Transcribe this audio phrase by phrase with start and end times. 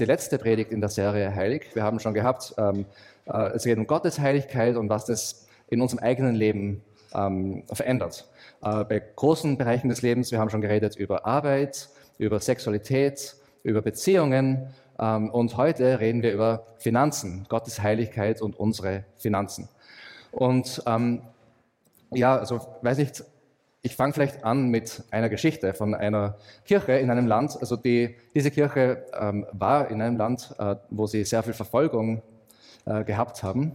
[0.00, 1.74] Die letzte Predigt in der Serie Heilig.
[1.74, 2.86] Wir haben schon gehabt, ähm,
[3.26, 6.82] äh, es geht um Gottes Heiligkeit und was das in unserem eigenen Leben
[7.12, 8.26] ähm, verändert.
[8.62, 13.82] Äh, bei großen Bereichen des Lebens, wir haben schon geredet über Arbeit, über Sexualität, über
[13.82, 19.68] Beziehungen ähm, und heute reden wir über Finanzen, Gottes Heiligkeit und unsere Finanzen.
[20.32, 21.20] Und ähm,
[22.10, 23.22] ja, also weiß nicht,
[23.82, 27.56] ich fange vielleicht an mit einer Geschichte von einer Kirche in einem Land.
[27.58, 32.22] Also die, diese Kirche ähm, war in einem Land, äh, wo sie sehr viel Verfolgung
[32.84, 33.74] äh, gehabt haben.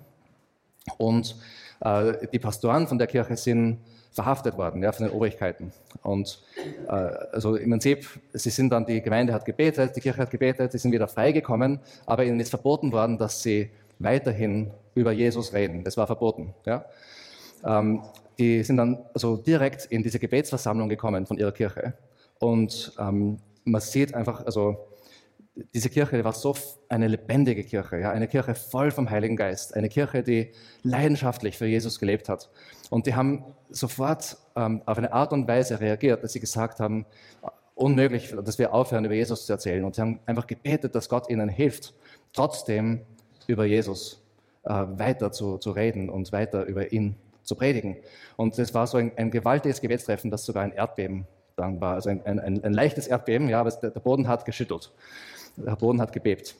[0.97, 1.35] Und
[1.81, 3.79] äh, die Pastoren von der Kirche sind
[4.11, 5.73] verhaftet worden ja, von den Obrigkeiten.
[6.03, 6.41] Und
[6.87, 10.71] äh, also im Prinzip, sie sind dann, die Gemeinde hat gebetet, die Kirche hat gebetet,
[10.71, 15.83] sie sind wieder freigekommen, aber ihnen ist verboten worden, dass sie weiterhin über Jesus reden.
[15.83, 16.53] Das war verboten.
[16.65, 16.85] Ja.
[17.65, 18.03] Ähm,
[18.37, 21.93] die sind dann also direkt in diese Gebetsversammlung gekommen von ihrer Kirche.
[22.39, 24.87] Und ähm, man sieht einfach, also
[25.73, 26.53] diese Kirche war so
[26.89, 30.51] eine lebendige Kirche, ja, eine Kirche voll vom Heiligen Geist, eine Kirche, die
[30.83, 32.49] leidenschaftlich für Jesus gelebt hat.
[32.89, 37.05] Und die haben sofort ähm, auf eine Art und Weise reagiert, dass sie gesagt haben,
[37.73, 39.83] unmöglich, dass wir aufhören, über Jesus zu erzählen.
[39.85, 41.93] Und sie haben einfach gebetet, dass Gott ihnen hilft,
[42.33, 43.01] trotzdem
[43.47, 44.23] über Jesus
[44.63, 47.97] äh, weiter zu, zu reden und weiter über ihn zu predigen.
[48.35, 51.95] Und das war so ein, ein gewaltiges Gebetstreffen, das sogar ein Erdbeben dann war.
[51.95, 54.91] Also ein, ein, ein leichtes Erdbeben, ja, aber der, der Boden hat geschüttelt.
[55.57, 56.55] Der Boden hat gebebt,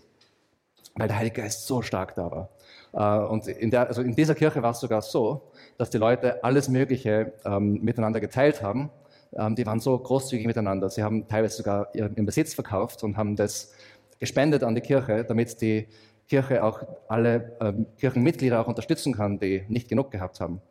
[0.96, 2.50] weil der Heilige Geist so stark da war.
[2.94, 6.44] Äh, und in, der, also in dieser Kirche war es sogar so, dass die Leute
[6.44, 8.90] alles Mögliche ähm, miteinander geteilt haben.
[9.34, 10.90] Ähm, die waren so großzügig miteinander.
[10.90, 13.74] Sie haben teilweise sogar ihren Besitz verkauft und haben das
[14.20, 15.88] gespendet an die Kirche, damit die
[16.28, 20.62] Kirche auch alle ähm, Kirchenmitglieder auch unterstützen kann, die nicht genug gehabt haben.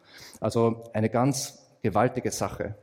[0.40, 2.74] Also eine ganz gewaltige Sache.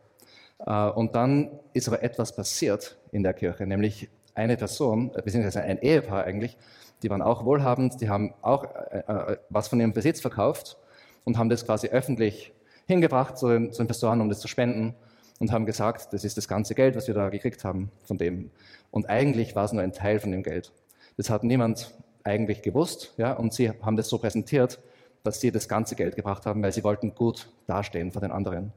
[0.66, 5.62] Äh, und dann ist aber etwas passiert in der Kirche, nämlich eine Person, äh, beziehungsweise
[5.62, 6.58] ein Ehepaar eigentlich,
[7.04, 10.78] die waren auch wohlhabend, die haben auch äh, was von ihrem Besitz verkauft
[11.24, 12.54] und haben das quasi öffentlich
[12.88, 14.96] hingebracht zu den, zu den Pastoren, um das zu spenden
[15.40, 18.52] und haben gesagt, das ist das ganze Geld, was wir da gekriegt haben von dem.
[18.92, 20.72] Und eigentlich war es nur ein Teil von dem Geld.
[21.18, 21.94] Das hat niemand
[22.24, 24.80] eigentlich gewusst, ja, und sie haben das so präsentiert,
[25.24, 28.74] dass sie das ganze Geld gebracht haben, weil sie wollten gut dastehen vor den anderen.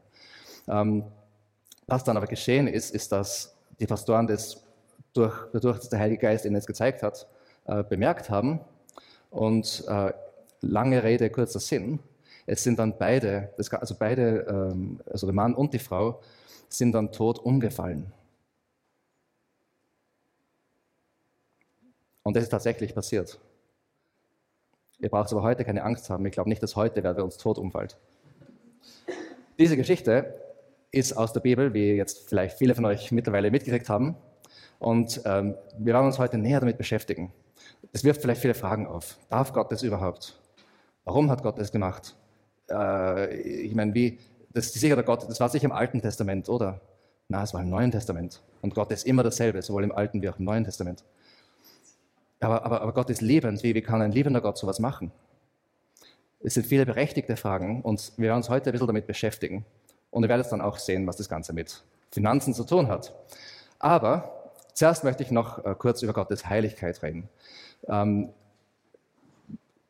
[0.69, 1.05] Ähm,
[1.87, 4.63] was dann aber geschehen ist, ist, dass die Pastoren das
[5.13, 7.27] durch, dadurch, dass der Heilige Geist ihnen es gezeigt hat,
[7.67, 8.61] äh, bemerkt haben.
[9.31, 10.13] Und äh,
[10.61, 11.99] lange Rede, kurzer Sinn.
[12.47, 16.21] Es sind dann beide, also beide, ähm, also der Mann und die Frau,
[16.69, 18.13] sind dann tot umgefallen.
[22.23, 23.39] Und das ist tatsächlich passiert.
[25.01, 26.25] Ihr braucht aber heute keine Angst haben.
[26.27, 27.99] Ich glaube nicht, dass heute wer uns tot umfällt.
[29.59, 30.35] Diese Geschichte
[30.91, 34.17] ist aus der Bibel, wie jetzt vielleicht viele von euch mittlerweile mitgekriegt haben.
[34.79, 37.33] Und ähm, wir werden uns heute näher damit beschäftigen.
[37.93, 39.19] Es wirft vielleicht viele Fragen auf.
[39.29, 40.39] Darf Gott das überhaupt?
[41.05, 42.17] Warum hat Gott das gemacht?
[42.71, 44.19] Äh, ich meine, wie,
[44.53, 46.81] das ist sicher der Gott, das war sicher im Alten Testament, oder?
[47.29, 48.43] Na, es war im Neuen Testament.
[48.63, 51.05] Und Gott ist immer dasselbe, sowohl im Alten wie auch im Neuen Testament.
[52.41, 53.63] Aber, aber, aber Gott ist lebend.
[53.63, 55.13] Wie, wie kann ein liebender Gott sowas machen?
[56.43, 59.65] Es sind viele berechtigte Fragen und wir werden uns heute ein bisschen damit beschäftigen.
[60.11, 63.15] Und ihr werdet dann auch sehen, was das Ganze mit Finanzen zu tun hat.
[63.79, 67.29] Aber zuerst möchte ich noch äh, kurz über Gottes Heiligkeit reden.
[67.89, 68.29] Ähm,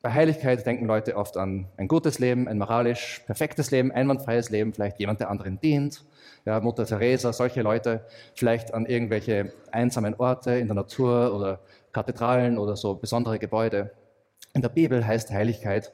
[0.05, 4.75] bei Heiligkeit denken Leute oft an ein gutes Leben, ein moralisch perfektes Leben, einwandfreies Leben,
[4.75, 6.05] vielleicht jemand, der anderen dient.
[6.44, 8.05] Ja, Mutter Teresa, solche Leute,
[8.35, 11.61] vielleicht an irgendwelche einsamen Orte in der Natur oder
[11.94, 13.93] Kathedralen oder so besondere Gebäude.
[14.52, 15.93] In der Bibel heißt Heiligkeit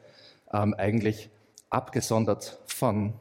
[0.52, 1.30] ähm, eigentlich
[1.68, 3.14] abgesondert von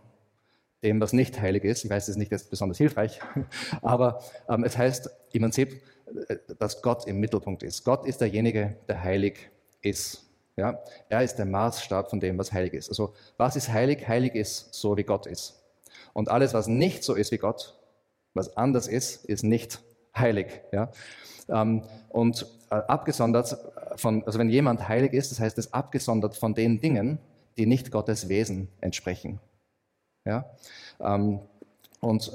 [0.81, 1.84] dem, was nicht heilig ist.
[1.84, 3.20] Ich weiß, es ist nicht besonders hilfreich,
[3.81, 5.81] aber ähm, es heißt im Prinzip,
[6.28, 7.84] äh, dass Gott im Mittelpunkt ist.
[7.84, 9.50] Gott ist derjenige, der heilig
[9.82, 10.25] ist.
[10.56, 10.82] Ja?
[11.10, 12.90] Er ist der Maßstab von dem, was heilig ist.
[12.90, 14.08] Also was ist heilig?
[14.08, 15.62] Heilig ist so, wie Gott ist.
[16.14, 17.75] Und alles, was nicht so ist wie Gott,
[18.34, 19.80] was anders ist, ist nicht
[20.16, 20.62] heilig.
[20.72, 20.92] Ja?
[21.50, 23.58] Ähm, und äh, abgesondert
[23.96, 27.20] von, also wenn jemand heilig ist, das heißt es abgesondert von den Dingen,
[27.58, 29.40] die nicht Gottes Wesen entsprechen.
[30.26, 30.46] Ja?
[31.00, 31.40] Ähm,
[32.00, 32.32] und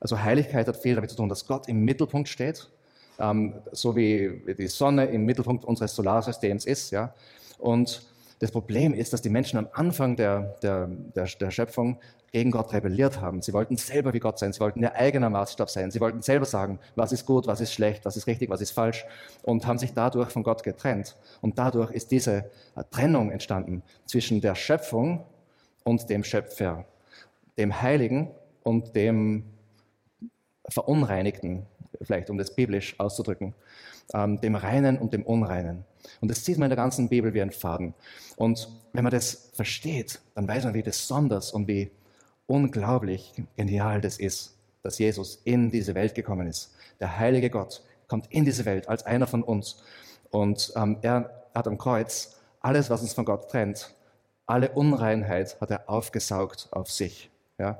[0.00, 2.70] also Heiligkeit hat viel damit zu tun, dass Gott im Mittelpunkt steht,
[3.18, 6.90] ähm, so wie die Sonne im Mittelpunkt unseres Solarsystems ist.
[6.90, 7.14] Ja?
[7.58, 8.02] Und
[8.38, 11.98] das Problem ist, dass die Menschen am Anfang der, der, der, der, Schöpfung
[12.32, 13.42] gegen Gott rebelliert haben.
[13.42, 16.46] Sie wollten selber wie Gott sein, sie wollten ihr eigener Maßstab sein, sie wollten selber
[16.46, 19.04] sagen, was ist gut, was ist schlecht, was ist richtig, was ist falsch
[19.42, 21.16] und haben sich dadurch von Gott getrennt.
[21.42, 22.50] Und dadurch ist diese
[22.90, 25.24] Trennung entstanden zwischen der Schöpfung
[25.84, 26.86] und dem Schöpfer
[27.58, 28.30] dem Heiligen
[28.62, 29.44] und dem
[30.68, 31.66] Verunreinigten
[32.00, 33.54] vielleicht um das biblisch auszudrücken,
[34.14, 35.84] ähm, dem Reinen und dem Unreinen.
[36.20, 37.94] Und das sieht man in der ganzen Bibel wie ein Faden.
[38.36, 41.90] Und wenn man das versteht, dann weiß man, wie besonders und wie
[42.46, 46.74] unglaublich genial das ist, dass Jesus in diese Welt gekommen ist.
[47.00, 49.82] Der heilige Gott kommt in diese Welt als einer von uns.
[50.30, 53.94] Und ähm, er hat am Kreuz alles, was uns von Gott trennt,
[54.46, 57.30] alle Unreinheit hat er aufgesaugt auf sich.
[57.58, 57.78] Ja?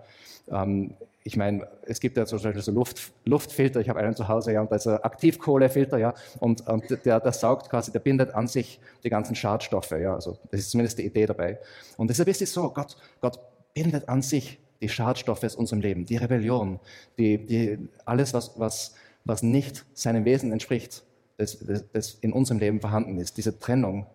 [0.50, 0.94] Ähm,
[1.24, 4.52] ich meine, es gibt ja zum Beispiel so Luft, Luftfilter, ich habe einen zu Hause,
[4.52, 8.34] ja, und da ist ein Aktivkohlefilter, ja, und, und der, der saugt quasi, der bindet
[8.34, 11.60] an sich die ganzen Schadstoffe, ja, also das ist zumindest die Idee dabei.
[11.96, 13.38] Und deshalb ist es so, Gott, Gott
[13.74, 16.80] bindet an sich die Schadstoffe aus unserem Leben, die Rebellion,
[17.18, 21.04] die, die, alles, was, was, was nicht seinem Wesen entspricht,
[21.36, 24.06] das, das, das in unserem Leben vorhanden ist, diese Trennung,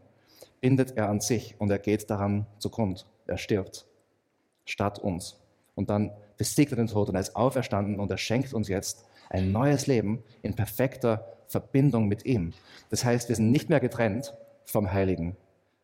[0.59, 3.05] bindet er an sich und er geht daran zugrund.
[3.27, 3.85] Er stirbt
[4.65, 5.37] statt uns.
[5.75, 9.05] Und dann besiegt er den Tod und er ist auferstanden und er schenkt uns jetzt
[9.29, 12.53] ein neues Leben in perfekter Verbindung mit ihm.
[12.89, 14.33] Das heißt, wir sind nicht mehr getrennt
[14.65, 15.35] vom Heiligen.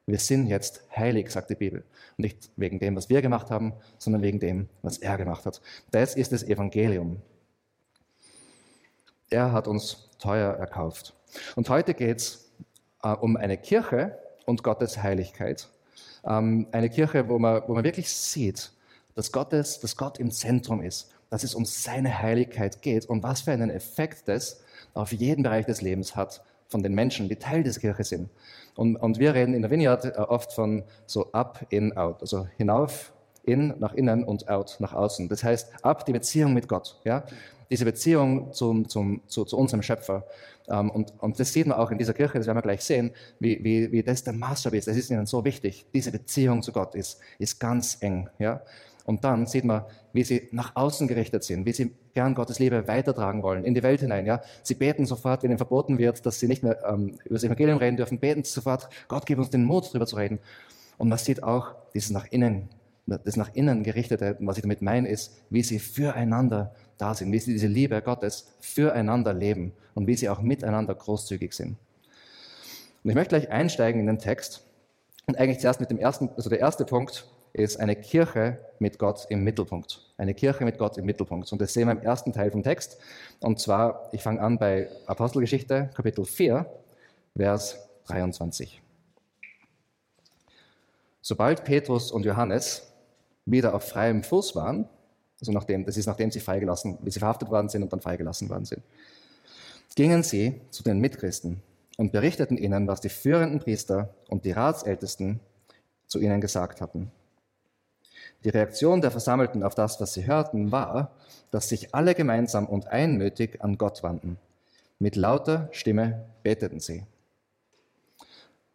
[0.05, 1.83] Wir sind jetzt heilig, sagt die Bibel.
[2.17, 5.61] nicht wegen dem, was wir gemacht haben, sondern wegen dem, was er gemacht hat.
[5.91, 7.21] Das ist das Evangelium.
[9.29, 11.15] Er hat uns teuer erkauft.
[11.55, 12.51] Und heute geht es
[13.01, 15.69] äh, um eine Kirche und Gottes Heiligkeit.
[16.25, 18.71] Ähm, eine Kirche, wo man, wo man wirklich sieht,
[19.15, 23.41] dass, Gottes, dass Gott im Zentrum ist, dass es um seine Heiligkeit geht und was
[23.41, 24.61] für einen Effekt das
[24.93, 28.29] auf jeden Bereich des Lebens hat von den Menschen, die Teil des Kirche sind.
[28.75, 32.47] Und, und wir reden in der Vineyard äh, oft von so up, in, out, also
[32.57, 35.29] hinauf, in, nach innen und out, nach außen.
[35.29, 37.23] Das heißt, ab die Beziehung mit Gott, ja?
[37.69, 40.25] diese Beziehung zum, zum, zu, zu unserem Schöpfer.
[40.67, 43.11] Ähm, und, und das sieht man auch in dieser Kirche, das werden wir gleich sehen,
[43.39, 44.87] wie, wie, wie das der Maßstab ist.
[44.87, 45.85] Das ist ihnen so wichtig.
[45.93, 48.29] Diese Beziehung zu Gott ist, ist ganz eng.
[48.39, 48.61] Ja?
[49.05, 49.83] Und dann sieht man,
[50.13, 53.83] wie sie nach außen gerichtet sind, wie sie gern Gottes Liebe weitertragen wollen, in die
[53.83, 54.25] Welt hinein.
[54.25, 54.41] Ja?
[54.61, 57.79] Sie beten sofort, wenn ihnen verboten wird, dass sie nicht mehr ähm, über das Evangelium
[57.79, 60.39] reden dürfen, beten sofort, Gott gib uns den Mut, darüber zu reden.
[60.97, 62.69] Und man sieht auch dieses nach innen,
[63.05, 67.39] das nach innen gerichtete, was ich damit meine, ist, wie sie füreinander da sind, wie
[67.39, 71.75] sie diese Liebe Gottes füreinander leben und wie sie auch miteinander großzügig sind.
[73.03, 74.63] Und ich möchte gleich einsteigen in den Text
[75.25, 79.27] und eigentlich zuerst mit dem ersten, also der erste Punkt, ist eine Kirche mit Gott
[79.29, 80.01] im Mittelpunkt.
[80.17, 81.51] Eine Kirche mit Gott im Mittelpunkt.
[81.51, 82.97] Und das sehen wir im ersten Teil vom Text.
[83.39, 86.65] Und zwar, ich fange an bei Apostelgeschichte, Kapitel 4,
[87.37, 87.77] Vers
[88.07, 88.81] 23.
[91.21, 92.91] Sobald Petrus und Johannes
[93.45, 94.89] wieder auf freiem Fuß waren,
[95.39, 98.49] also nachdem, das ist nachdem sie freigelassen, wie sie verhaftet worden sind und dann freigelassen
[98.49, 98.81] worden sind,
[99.95, 101.61] gingen sie zu den Mitchristen
[101.97, 105.39] und berichteten ihnen, was die führenden Priester und die Ratsältesten
[106.07, 107.11] zu ihnen gesagt hatten.
[108.43, 111.11] Die Reaktion der Versammelten auf das, was sie hörten, war,
[111.51, 114.37] dass sich alle gemeinsam und einmütig an Gott wandten.
[114.99, 117.05] Mit lauter Stimme beteten sie.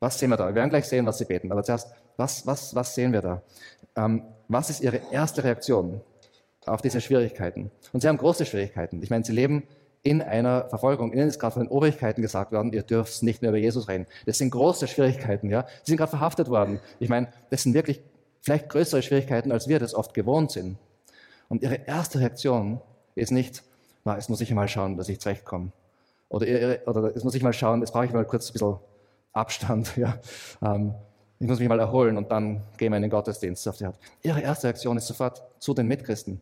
[0.01, 0.47] Was sehen wir da?
[0.47, 1.51] Wir werden gleich sehen, was sie beten.
[1.51, 3.43] Aber zuerst, was, was, was sehen wir da?
[3.97, 6.01] Ähm, was ist ihre erste Reaktion
[6.67, 7.71] auf diese Schwierigkeiten?
[7.93, 9.03] Und sie haben große Schwierigkeiten.
[9.03, 9.65] Ich meine, sie leben
[10.03, 11.13] in einer Verfolgung.
[11.13, 14.07] Ihnen ist gerade von den Obrigkeiten gesagt worden, ihr dürft nicht mehr über Jesus reden.
[14.27, 15.51] Das sind große Schwierigkeiten.
[15.51, 15.67] Ja?
[15.83, 16.81] Sie sind gerade verhaftet worden.
[17.01, 18.01] Ich meine, das sind wirklich
[18.49, 20.79] vielleicht größere Schwierigkeiten, als wir das oft gewohnt sind.
[21.49, 22.81] Und ihre erste Reaktion
[23.15, 23.63] ist nicht,
[24.05, 25.71] na, jetzt muss ich mal schauen, dass ich zurechtkomme.
[26.31, 28.77] Oder, ihre, oder jetzt muss ich mal schauen, jetzt brauche ich mal kurz ein bisschen
[29.33, 29.93] Abstand.
[29.97, 30.19] Ja.
[30.63, 30.95] Ähm,
[31.41, 33.69] ich muss mich mal erholen und dann gehen wir in den Gottesdienst.
[33.69, 33.99] Auf die Art.
[34.23, 36.41] Ihre erste Reaktion ist sofort zu den Mitchristen.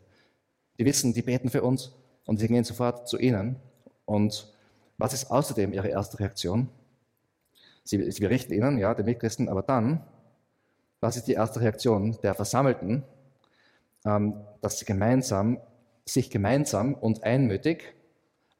[0.78, 1.92] Die wissen, die beten für uns
[2.24, 3.56] und sie gehen sofort zu ihnen.
[4.04, 4.54] Und
[4.96, 6.68] was ist außerdem ihre erste Reaktion?
[7.84, 10.02] Sie, sie berichten ihnen, ja, den Mitchristen, aber dann
[11.00, 13.04] was ist die erste Reaktion der Versammelten?
[14.04, 15.58] Ähm, dass sie gemeinsam,
[16.04, 17.94] sich gemeinsam und einmütig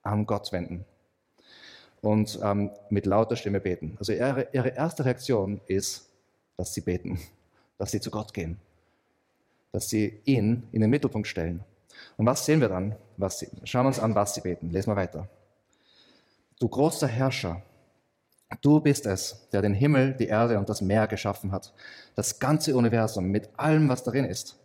[0.03, 0.85] an Gott wenden
[2.01, 3.97] und ähm, mit lauter Stimme beten.
[3.99, 6.09] Also ihre, ihre erste Reaktion ist,
[6.57, 7.19] dass sie beten,
[7.79, 8.59] dass sie zu Gott gehen,
[9.73, 11.65] dass sie ihn in den Mittelpunkt stellen.
[12.17, 12.95] Und was sehen wir dann?
[13.17, 14.71] Was sie, schauen wir uns an, was sie beten.
[14.71, 15.29] Lesen wir weiter.
[16.59, 17.63] Du großer Herrscher,
[18.61, 21.73] Du bist es, der den Himmel, die Erde und das Meer geschaffen hat,
[22.15, 24.57] das ganze Universum mit allem, was darin ist.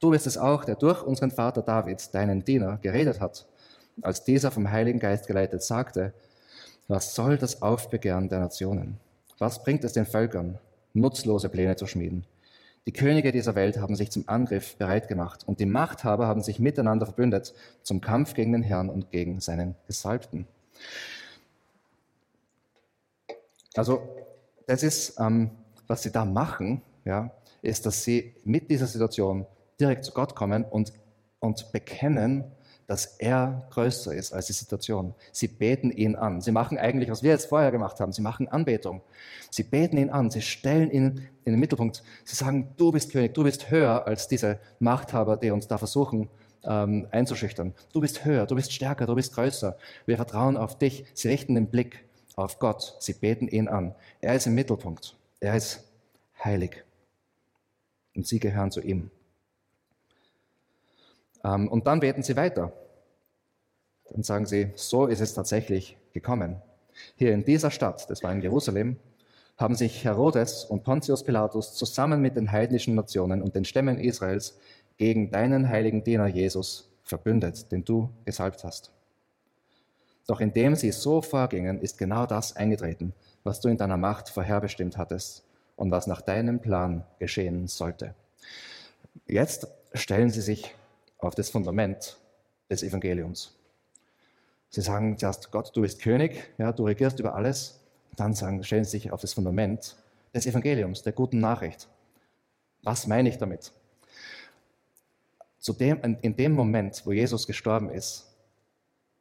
[0.00, 3.46] Du bist es auch, der durch unseren Vater David, deinen Diener, geredet hat,
[4.02, 6.12] als dieser vom Heiligen Geist geleitet sagte,
[6.88, 8.98] was soll das Aufbegehren der Nationen?
[9.38, 10.58] Was bringt es den Völkern,
[10.94, 12.24] nutzlose Pläne zu schmieden?
[12.86, 16.60] Die Könige dieser Welt haben sich zum Angriff bereit gemacht und die Machthaber haben sich
[16.60, 17.52] miteinander verbündet
[17.82, 20.46] zum Kampf gegen den Herrn und gegen seinen Gesalbten.
[23.76, 24.02] Also
[24.66, 25.50] das ist, ähm,
[25.86, 27.30] was sie da machen, ja,
[27.62, 29.46] ist, dass sie mit dieser Situation
[29.80, 30.92] direkt zu Gott kommen und,
[31.38, 32.44] und bekennen,
[32.86, 35.14] dass er größer ist als die Situation.
[35.32, 36.40] Sie beten ihn an.
[36.40, 38.12] Sie machen eigentlich, was wir jetzt vorher gemacht haben.
[38.12, 39.02] Sie machen Anbetung.
[39.50, 40.30] Sie beten ihn an.
[40.30, 42.04] Sie stellen ihn in den Mittelpunkt.
[42.24, 46.28] Sie sagen, du bist König, du bist höher als diese Machthaber, die uns da versuchen
[46.64, 47.74] ähm, einzuschüchtern.
[47.92, 49.76] Du bist höher, du bist stärker, du bist größer.
[50.06, 51.04] Wir vertrauen auf dich.
[51.14, 52.05] Sie richten den Blick
[52.36, 52.96] auf Gott.
[53.00, 53.94] Sie beten ihn an.
[54.20, 55.16] Er ist im Mittelpunkt.
[55.40, 55.84] Er ist
[56.44, 56.84] heilig.
[58.14, 59.10] Und sie gehören zu ihm.
[61.42, 62.72] Ähm, und dann beten sie weiter.
[64.10, 66.62] Dann sagen sie, so ist es tatsächlich gekommen.
[67.16, 68.96] Hier in dieser Stadt, das war in Jerusalem,
[69.56, 74.58] haben sich Herodes und Pontius Pilatus zusammen mit den heidnischen Nationen und den Stämmen Israels
[74.98, 78.92] gegen deinen heiligen Diener Jesus verbündet, den du gesalbt hast.
[80.26, 83.14] Doch indem sie so vorgingen, ist genau das eingetreten,
[83.44, 85.44] was du in deiner Macht vorherbestimmt hattest
[85.76, 88.14] und was nach deinem Plan geschehen sollte.
[89.26, 90.74] Jetzt stellen sie sich
[91.18, 92.16] auf das Fundament
[92.68, 93.56] des Evangeliums.
[94.70, 97.80] Sie sagen zuerst, Gott, du bist König, ja, du regierst über alles.
[98.16, 99.96] dann sagen, stellen sie sich auf das Fundament
[100.34, 101.88] des Evangeliums, der guten Nachricht.
[102.82, 103.72] Was meine ich damit?
[105.80, 108.35] Dem, in dem Moment, wo Jesus gestorben ist,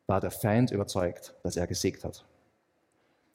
[0.07, 2.25] war der Feind überzeugt, dass er gesiegt hat.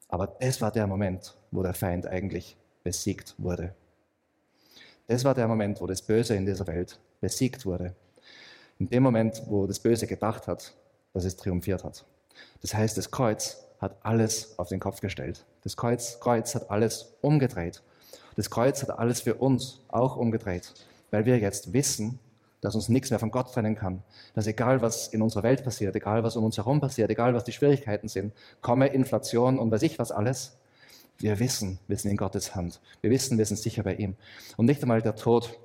[0.07, 3.73] Aber das war der Moment, wo der Feind eigentlich besiegt wurde.
[5.07, 7.95] Das war der Moment, wo das Böse in dieser Welt besiegt wurde.
[8.79, 10.73] In dem Moment, wo das Böse gedacht hat,
[11.13, 12.05] dass es triumphiert hat.
[12.61, 15.45] Das heißt, das Kreuz hat alles auf den Kopf gestellt.
[15.63, 17.81] Das Kreuz, Kreuz hat alles umgedreht.
[18.35, 20.73] Das Kreuz hat alles für uns auch umgedreht,
[21.09, 22.19] weil wir jetzt wissen,
[22.61, 24.03] dass uns nichts mehr von Gott trennen kann.
[24.33, 27.43] Dass egal, was in unserer Welt passiert, egal, was um uns herum passiert, egal, was
[27.43, 30.57] die Schwierigkeiten sind, komme Inflation und weiß ich was alles,
[31.17, 32.79] wir wissen, wir sind in Gottes Hand.
[33.01, 34.15] Wir wissen, wir sind sicher bei ihm.
[34.57, 35.59] Und nicht einmal der Tod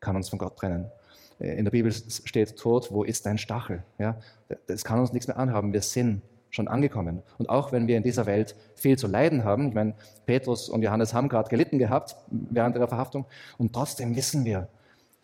[0.00, 0.90] kann uns von Gott trennen.
[1.38, 3.82] In der Bibel steht Tod, wo ist dein Stachel?
[3.98, 4.18] Ja,
[4.66, 5.72] das kann uns nichts mehr anhaben.
[5.72, 7.22] Wir sind schon angekommen.
[7.38, 9.94] Und auch wenn wir in dieser Welt viel zu leiden haben, ich meine,
[10.26, 13.24] Petrus und Johannes haben gerade gelitten gehabt während ihrer Verhaftung,
[13.58, 14.68] und trotzdem wissen wir,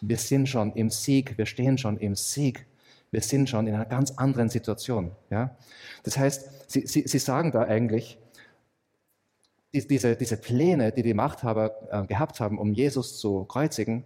[0.00, 2.66] wir sind schon im Sieg, wir stehen schon im Sieg.
[3.10, 5.12] Wir sind schon in einer ganz anderen Situation.
[5.30, 5.56] Ja?
[6.02, 8.18] Das heißt, sie, sie, sie sagen da eigentlich,
[9.72, 14.04] diese, diese Pläne, die die Machthaber äh, gehabt haben, um Jesus zu kreuzigen,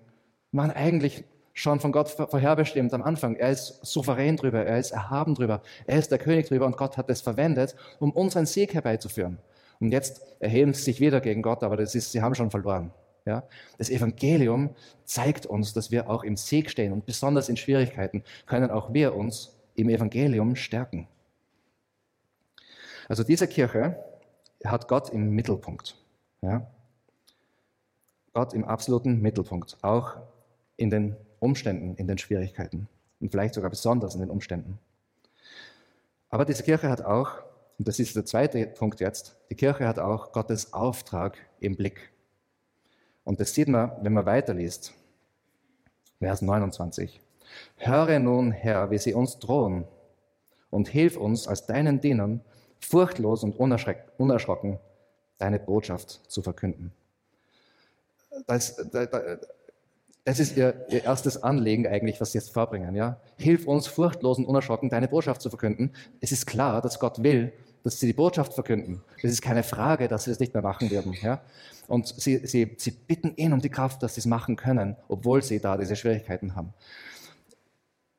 [0.51, 3.37] waren eigentlich schon von Gott vorherbestimmt am Anfang.
[3.37, 6.97] Er ist souverän drüber, er ist erhaben drüber, er ist der König drüber und Gott
[6.97, 9.39] hat es verwendet, um unseren Sieg herbeizuführen.
[9.81, 12.93] Und jetzt erheben sie sich wieder gegen Gott, aber das ist, sie haben schon verloren.
[13.25, 13.45] Ja?
[13.79, 14.71] Das Evangelium
[15.05, 19.15] zeigt uns, dass wir auch im Sieg stehen und besonders in Schwierigkeiten können auch wir
[19.15, 21.09] uns im Evangelium stärken.
[23.09, 23.97] Also diese Kirche
[24.65, 25.97] hat Gott im Mittelpunkt.
[26.41, 26.67] Ja?
[28.33, 30.17] Gott im absoluten Mittelpunkt, auch
[30.77, 32.89] in den Umständen, in den Schwierigkeiten
[33.21, 34.79] und vielleicht sogar besonders in den Umständen.
[36.31, 37.43] Aber diese Kirche hat auch,
[37.79, 42.12] und das ist der zweite Punkt jetzt, die Kirche hat auch Gottes Auftrag im Blick.
[43.25, 44.95] Und das sieht man, wenn man weiterliest.
[46.19, 47.21] Vers 29.
[47.77, 49.85] Höre nun, Herr, wie sie uns drohen
[50.71, 52.41] und hilf uns als deinen Dienern,
[52.81, 54.79] furchtlos und unerschrocken
[55.39, 56.93] deine Botschaft zu verkünden.
[58.47, 58.77] Das,
[60.25, 62.95] das, ist ihr, ihr, erstes Anliegen eigentlich, was sie jetzt vorbringen.
[62.95, 63.21] Ja?
[63.37, 65.93] Hilf uns furchtlos und unerschrocken deine Botschaft zu verkünden.
[66.21, 67.53] Es ist klar, dass Gott will,
[67.83, 69.03] dass sie die Botschaft verkünden.
[69.23, 71.15] Es ist keine Frage, dass sie das nicht mehr machen werden.
[71.21, 71.43] Ja?
[71.89, 75.43] Und sie, sie, sie bitten ihn um die Kraft, dass sie es machen können, obwohl
[75.43, 76.73] sie da diese Schwierigkeiten haben.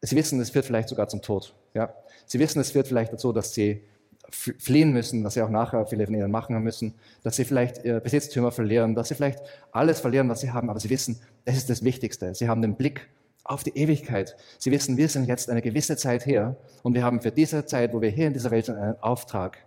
[0.02, 1.54] Sie wissen, es führt vielleicht sogar zum Tod.
[1.74, 1.94] Ja?
[2.26, 3.84] Sie wissen, es führt vielleicht dazu, dass sie
[4.30, 8.02] fliehen müssen, was sie auch nachher viele von ihnen machen müssen, dass sie vielleicht ihre
[8.02, 9.40] Besitztümer verlieren, dass sie vielleicht
[9.72, 12.34] alles verlieren, was sie haben, aber sie wissen, das ist das Wichtigste.
[12.34, 13.10] Sie haben den Blick
[13.44, 14.36] auf die Ewigkeit.
[14.58, 17.94] Sie wissen, wir sind jetzt eine gewisse Zeit her und wir haben für diese Zeit,
[17.94, 19.58] wo wir hier in dieser Welt sind, einen Auftrag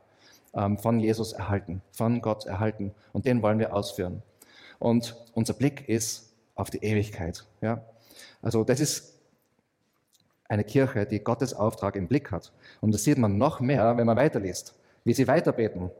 [0.55, 4.23] ähm, von Jesus erhalten, von Gott erhalten und den wollen wir ausführen.
[4.79, 7.45] Und unser Blick ist auf die Ewigkeit.
[7.61, 7.83] Ja?
[8.43, 9.15] Also das ist
[10.49, 12.53] eine Kirche, die Gottes Auftrag im Blick hat.
[12.81, 15.91] Und das sieht man noch mehr, wenn man weiterliest, wie sie weiterbeten.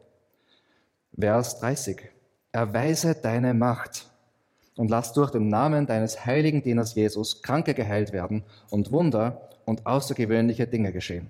[1.19, 2.11] Vers 30.
[2.53, 4.09] Erweise deine Macht
[4.77, 9.87] und lass durch den Namen deines heiligen Dieners Jesus Kranke geheilt werden und Wunder und
[9.87, 11.29] außergewöhnliche Dinge geschehen.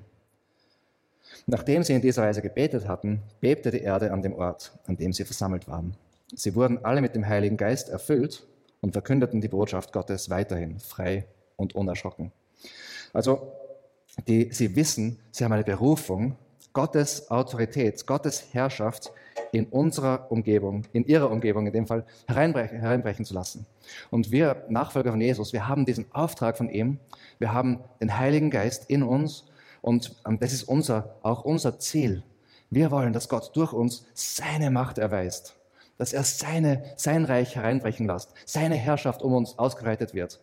[1.47, 5.13] Nachdem sie in dieser Weise gebetet hatten, bebte die Erde an dem Ort, an dem
[5.13, 5.97] sie versammelt waren.
[6.35, 8.45] Sie wurden alle mit dem Heiligen Geist erfüllt
[8.81, 11.27] und verkündeten die Botschaft Gottes weiterhin frei
[11.57, 12.33] und unerschrocken.
[13.13, 13.53] Also,
[14.27, 16.37] die, sie wissen, sie haben eine Berufung,
[16.73, 19.13] Gottes Autorität, Gottes Herrschaft
[19.53, 23.67] in unserer Umgebung, in ihrer Umgebung in dem Fall, hereinbrechen, hereinbrechen zu lassen.
[24.11, 26.99] Und wir, Nachfolger von Jesus, wir haben diesen Auftrag von ihm,
[27.39, 29.45] wir haben den Heiligen Geist in uns
[29.83, 32.23] und ähm, das ist unser, auch unser Ziel.
[32.71, 35.57] Wir wollen, dass Gott durch uns seine Macht erweist,
[35.99, 40.41] dass er seine, sein Reich hereinbrechen lässt, seine Herrschaft um uns ausgebreitet wird,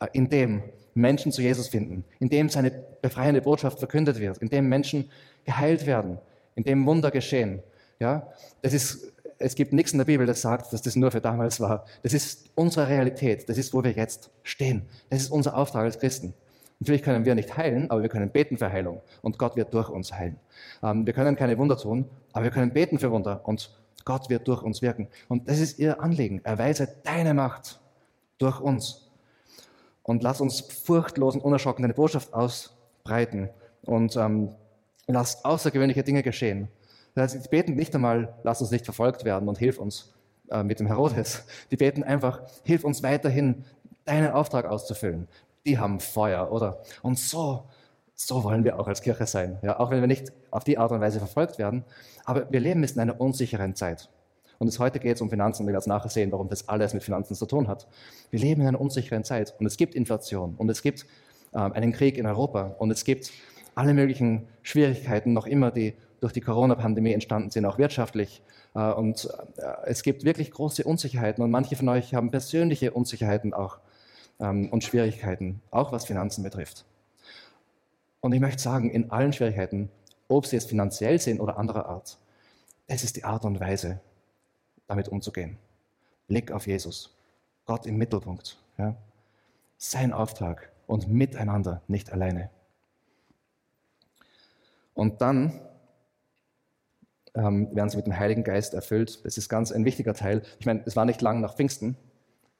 [0.00, 0.62] äh, indem
[0.94, 5.10] Menschen zu Jesus finden, indem seine befreiende Botschaft verkündet wird, indem Menschen
[5.44, 6.18] geheilt werden,
[6.54, 7.62] indem Wunder geschehen.
[8.00, 8.26] Ja,
[8.62, 11.60] das ist, es gibt nichts in der Bibel, das sagt, dass das nur für damals
[11.60, 11.84] war.
[12.02, 13.48] Das ist unsere Realität.
[13.48, 14.82] Das ist, wo wir jetzt stehen.
[15.10, 16.34] Das ist unser Auftrag als Christen.
[16.80, 19.88] Natürlich können wir nicht heilen, aber wir können beten für Heilung und Gott wird durch
[19.88, 20.38] uns heilen.
[20.82, 23.70] Ähm, wir können keine Wunder tun, aber wir können beten für Wunder und
[24.04, 25.08] Gott wird durch uns wirken.
[25.28, 26.44] Und das ist ihr Anliegen.
[26.44, 27.80] Erweise deine Macht
[28.38, 29.08] durch uns.
[30.02, 33.48] Und lass uns furchtlos und unerschrocken deine Botschaft ausbreiten
[33.82, 34.50] und ähm,
[35.06, 36.68] lass außergewöhnliche Dinge geschehen.
[37.14, 40.12] Das heißt, die beten nicht einmal, lass uns nicht verfolgt werden und hilf uns
[40.50, 41.44] äh, mit dem Herodes.
[41.70, 43.64] Die beten einfach, hilf uns weiterhin,
[44.04, 45.28] deinen Auftrag auszufüllen.
[45.64, 46.82] Die haben Feuer, oder?
[47.02, 47.64] Und so,
[48.14, 49.58] so wollen wir auch als Kirche sein.
[49.62, 51.84] Ja, auch wenn wir nicht auf die Art und Weise verfolgt werden.
[52.24, 54.10] Aber wir leben in einer unsicheren Zeit.
[54.58, 55.66] Und es heute geht es um Finanzen.
[55.66, 57.86] Wir werden nachher sehen, warum das alles mit Finanzen zu tun hat.
[58.30, 59.54] Wir leben in einer unsicheren Zeit.
[59.58, 60.54] Und es gibt Inflation.
[60.56, 61.06] Und es gibt
[61.52, 62.74] äh, einen Krieg in Europa.
[62.78, 63.32] Und es gibt
[63.74, 65.94] alle möglichen Schwierigkeiten noch immer, die
[66.24, 68.40] durch die Corona-Pandemie entstanden sind, auch wirtschaftlich.
[68.74, 69.28] Äh, und
[69.58, 73.78] äh, es gibt wirklich große Unsicherheiten und manche von euch haben persönliche Unsicherheiten auch
[74.40, 76.86] ähm, und Schwierigkeiten, auch was Finanzen betrifft.
[78.22, 79.90] Und ich möchte sagen, in allen Schwierigkeiten,
[80.26, 82.16] ob sie jetzt finanziell sind oder anderer Art,
[82.86, 84.00] es ist die Art und Weise,
[84.86, 85.58] damit umzugehen.
[86.26, 87.14] Blick auf Jesus,
[87.66, 88.96] Gott im Mittelpunkt, ja?
[89.76, 92.48] sein Auftrag und miteinander, nicht alleine.
[94.94, 95.60] Und dann
[97.34, 99.24] ähm, werden sie mit dem Heiligen Geist erfüllt.
[99.24, 100.42] Das ist ganz ein wichtiger Teil.
[100.58, 101.96] Ich meine, es war nicht lang nach Pfingsten,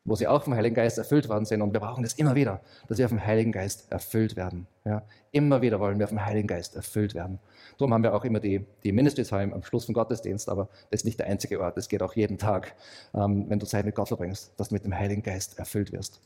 [0.04, 1.62] wo sie auch vom Heiligen Geist erfüllt worden sind.
[1.62, 4.66] Und wir brauchen das immer wieder, dass wir vom Heiligen Geist erfüllt werden.
[4.84, 5.02] Ja?
[5.32, 7.38] Immer wieder wollen wir vom Heiligen Geist erfüllt werden.
[7.78, 11.00] Darum haben wir auch immer die, die Ministry Time am Schluss vom Gottesdienst, aber das
[11.00, 11.76] ist nicht der einzige Ort.
[11.76, 12.74] Das geht auch jeden Tag,
[13.14, 16.20] ähm, wenn du Zeit mit Gott verbringst, dass du mit dem Heiligen Geist erfüllt wirst.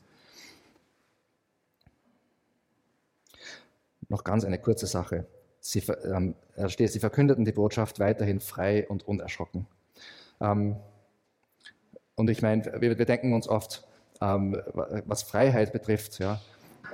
[4.09, 5.25] Noch ganz eine kurze Sache.
[5.61, 6.35] Sie, ähm,
[6.67, 9.67] steht, sie verkündeten die Botschaft weiterhin frei und unerschrocken.
[10.39, 10.77] Ähm,
[12.15, 13.87] und ich meine, wir, wir, denken uns oft,
[14.21, 14.61] ähm,
[15.05, 16.41] was Freiheit betrifft, ja,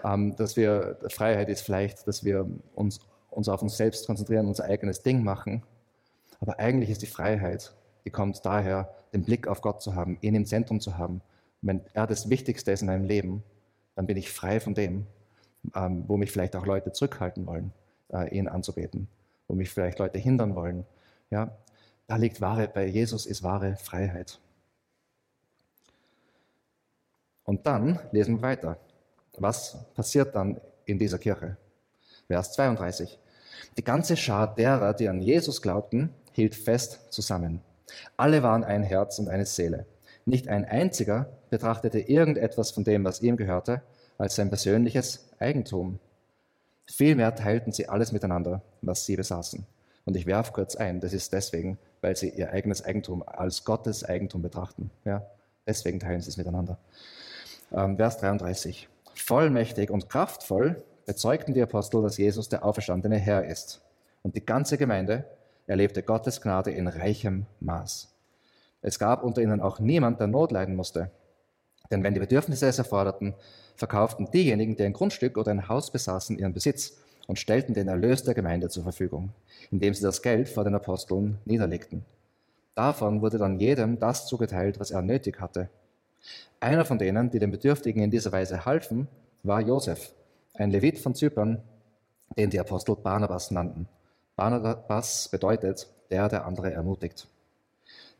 [0.03, 2.99] ähm, dass wir, Freiheit ist vielleicht, dass wir uns,
[3.29, 5.63] uns auf uns selbst konzentrieren, unser eigenes Ding machen.
[6.39, 7.73] Aber eigentlich ist die Freiheit,
[8.03, 11.21] die kommt daher, den Blick auf Gott zu haben, ihn im Zentrum zu haben.
[11.61, 13.43] wenn er das Wichtigste ist in meinem Leben,
[13.95, 15.07] dann bin ich frei von dem,
[15.73, 17.71] ähm, wo mich vielleicht auch Leute zurückhalten wollen
[18.15, 19.07] äh, ihn anzubeten,
[19.47, 20.85] wo mich vielleicht Leute hindern wollen.
[21.29, 21.55] Ja,
[22.07, 24.39] da liegt wahre, bei Jesus ist wahre Freiheit.
[27.43, 28.77] Und dann lesen wir weiter.
[29.37, 31.57] Was passiert dann in dieser Kirche?
[32.27, 33.19] Vers 32.
[33.77, 37.61] Die ganze Schar derer, die an Jesus glaubten, hielt fest zusammen.
[38.17, 39.85] Alle waren ein Herz und eine Seele.
[40.25, 43.81] Nicht ein einziger betrachtete irgendetwas von dem, was ihm gehörte,
[44.17, 45.99] als sein persönliches Eigentum.
[46.85, 49.65] Vielmehr teilten sie alles miteinander, was sie besaßen.
[50.05, 54.03] Und ich werfe kurz ein, das ist deswegen, weil sie ihr eigenes Eigentum als Gottes
[54.03, 54.91] Eigentum betrachten.
[55.03, 55.25] Ja,
[55.65, 56.77] deswegen teilen sie es miteinander.
[57.71, 58.87] Ähm, Vers 33.
[59.15, 63.81] Vollmächtig und kraftvoll bezeugten die Apostel, dass Jesus der auferstandene Herr ist.
[64.21, 65.25] Und die ganze Gemeinde
[65.67, 68.13] erlebte Gottes Gnade in reichem Maß.
[68.81, 71.09] Es gab unter ihnen auch niemand, der Not leiden musste.
[71.91, 73.33] Denn wenn die Bedürfnisse es erforderten,
[73.75, 78.23] verkauften diejenigen, die ein Grundstück oder ein Haus besaßen, ihren Besitz und stellten den Erlös
[78.23, 79.29] der Gemeinde zur Verfügung,
[79.71, 82.05] indem sie das Geld vor den Aposteln niederlegten.
[82.75, 85.69] Davon wurde dann jedem das zugeteilt, was er nötig hatte.
[86.59, 89.07] Einer von denen, die den Bedürftigen in dieser Weise halfen,
[89.43, 90.13] war Josef,
[90.55, 91.61] ein Levit von Zypern,
[92.37, 93.87] den die Apostel Barnabas nannten.
[94.35, 97.27] Barnabas bedeutet, der der andere ermutigt.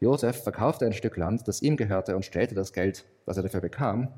[0.06, 3.60] Josef verkaufte ein Stück Land, das ihm gehörte, und stellte das Geld, das er dafür
[3.60, 4.14] bekam,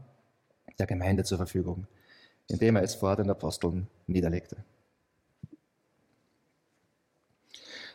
[0.78, 1.88] der Gemeinde zur Verfügung,
[2.50, 4.58] indem er es vor den Aposteln niederlegte.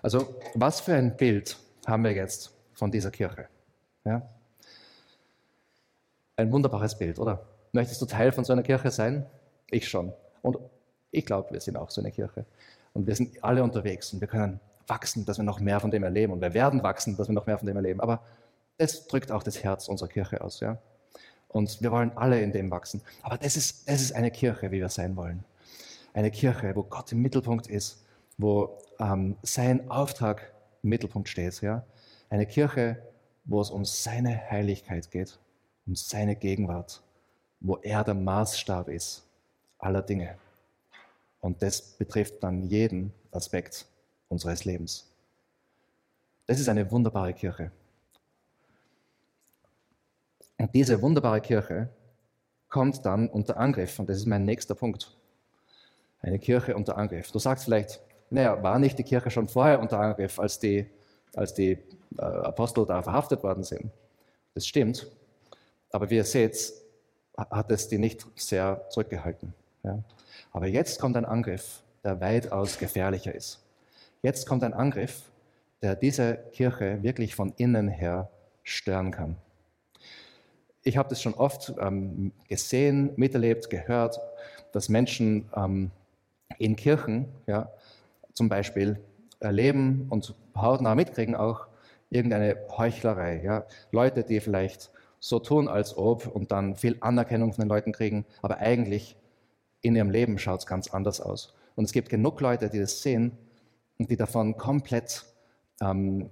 [0.00, 3.46] Also, was für ein Bild haben wir jetzt von dieser Kirche?
[4.06, 4.26] Ja?
[6.36, 7.46] Ein wunderbares Bild, oder?
[7.72, 9.26] Möchtest du Teil von so einer Kirche sein?
[9.70, 10.14] Ich schon.
[10.40, 10.56] Und
[11.10, 12.46] ich glaube, wir sind auch so eine Kirche.
[12.94, 16.02] Und wir sind alle unterwegs und wir können wachsen, dass wir noch mehr von dem
[16.02, 16.32] erleben.
[16.32, 18.00] Und wir werden wachsen, dass wir noch mehr von dem erleben.
[18.00, 18.22] Aber
[18.78, 20.60] das drückt auch das Herz unserer Kirche aus.
[20.60, 20.78] Ja?
[21.48, 23.02] Und wir wollen alle in dem wachsen.
[23.22, 25.44] Aber das ist, das ist eine Kirche, wie wir sein wollen.
[26.14, 28.04] Eine Kirche, wo Gott im Mittelpunkt ist,
[28.38, 31.60] wo ähm, sein Auftrag im Mittelpunkt steht.
[31.60, 31.84] Ja?
[32.30, 33.02] Eine Kirche,
[33.44, 35.38] wo es um seine Heiligkeit geht,
[35.86, 37.02] um seine Gegenwart,
[37.60, 39.24] wo er der Maßstab ist
[39.78, 40.36] aller Dinge.
[41.40, 43.86] Und das betrifft dann jeden Aspekt
[44.32, 45.06] unseres Lebens.
[46.46, 47.70] Das ist eine wunderbare Kirche.
[50.58, 51.88] Und diese wunderbare Kirche
[52.68, 53.98] kommt dann unter Angriff.
[53.98, 55.16] Und das ist mein nächster Punkt.
[56.20, 57.30] Eine Kirche unter Angriff.
[57.30, 60.86] Du sagst vielleicht, naja, war nicht die Kirche schon vorher unter Angriff, als die,
[61.34, 61.78] als die
[62.18, 63.90] äh, Apostel da verhaftet worden sind?
[64.54, 65.06] Das stimmt.
[65.90, 66.72] Aber wie ihr seht,
[67.36, 69.52] hat es die nicht sehr zurückgehalten.
[69.82, 69.98] Ja?
[70.52, 73.61] Aber jetzt kommt ein Angriff, der weitaus gefährlicher ist.
[74.22, 75.32] Jetzt kommt ein Angriff,
[75.82, 78.30] der diese Kirche wirklich von innen her
[78.62, 79.36] stören kann.
[80.84, 84.20] Ich habe das schon oft ähm, gesehen, miterlebt, gehört,
[84.70, 85.90] dass Menschen ähm,
[86.58, 87.68] in Kirchen ja,
[88.32, 89.00] zum Beispiel
[89.40, 91.66] erleben und hautnah mitkriegen auch
[92.08, 93.42] irgendeine Heuchlerei.
[93.42, 93.64] Ja?
[93.90, 98.24] Leute, die vielleicht so tun, als ob und dann viel Anerkennung von den Leuten kriegen,
[98.40, 99.16] aber eigentlich
[99.80, 101.54] in ihrem Leben schaut es ganz anders aus.
[101.74, 103.36] Und es gibt genug Leute, die das sehen
[104.02, 105.24] und die davon komplett,
[105.80, 106.28] ähm,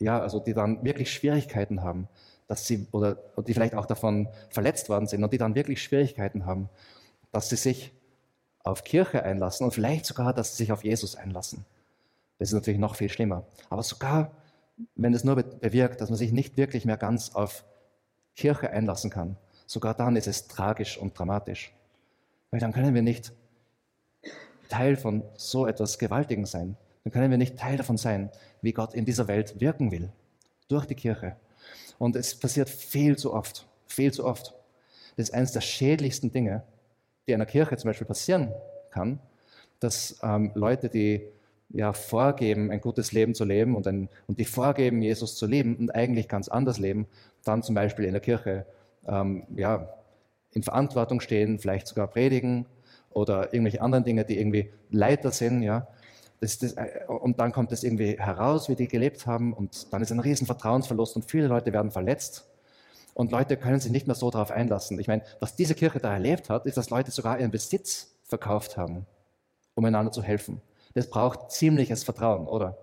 [0.00, 2.08] ja, also die dann wirklich Schwierigkeiten haben,
[2.48, 3.14] dass sie, oder,
[3.46, 6.68] die vielleicht auch davon verletzt worden sind und die dann wirklich Schwierigkeiten haben,
[7.30, 7.92] dass sie sich
[8.64, 11.64] auf Kirche einlassen und vielleicht sogar, dass sie sich auf Jesus einlassen.
[12.38, 13.46] Das ist natürlich noch viel schlimmer.
[13.70, 14.32] Aber sogar,
[14.96, 17.64] wenn es nur bewirkt, dass man sich nicht wirklich mehr ganz auf
[18.34, 21.72] Kirche einlassen kann, sogar dann ist es tragisch und dramatisch.
[22.50, 23.32] Weil dann können wir nicht
[24.68, 26.76] Teil von so etwas Gewaltigen sein.
[27.04, 28.30] Dann können wir nicht Teil davon sein,
[28.62, 30.10] wie Gott in dieser Welt wirken will.
[30.68, 31.36] Durch die Kirche.
[31.98, 33.66] Und es passiert viel zu oft.
[33.86, 34.54] Viel zu oft.
[35.16, 36.64] Das ist eines der schädlichsten Dinge,
[37.26, 38.52] die in einer Kirche zum Beispiel passieren
[38.90, 39.20] kann,
[39.80, 41.22] dass ähm, Leute, die
[41.70, 45.76] ja vorgeben, ein gutes Leben zu leben und, ein, und die vorgeben, Jesus zu leben
[45.76, 47.06] und eigentlich ganz anders leben,
[47.44, 48.66] dann zum Beispiel in der Kirche
[49.06, 49.88] ähm, ja,
[50.52, 52.66] in Verantwortung stehen, vielleicht sogar predigen
[53.10, 55.86] oder irgendwelche anderen Dinge, die irgendwie Leiter sind, ja.
[56.40, 60.02] Das, das, äh, und dann kommt es irgendwie heraus, wie die gelebt haben und dann
[60.02, 62.46] ist ein riesen Vertrauensverlust und viele Leute werden verletzt
[63.14, 64.98] und Leute können sich nicht mehr so darauf einlassen.
[64.98, 68.76] Ich meine, was diese Kirche da erlebt hat, ist, dass Leute sogar ihren Besitz verkauft
[68.76, 69.06] haben,
[69.74, 70.60] um einander zu helfen.
[70.94, 72.78] Das braucht ziemliches Vertrauen, oder?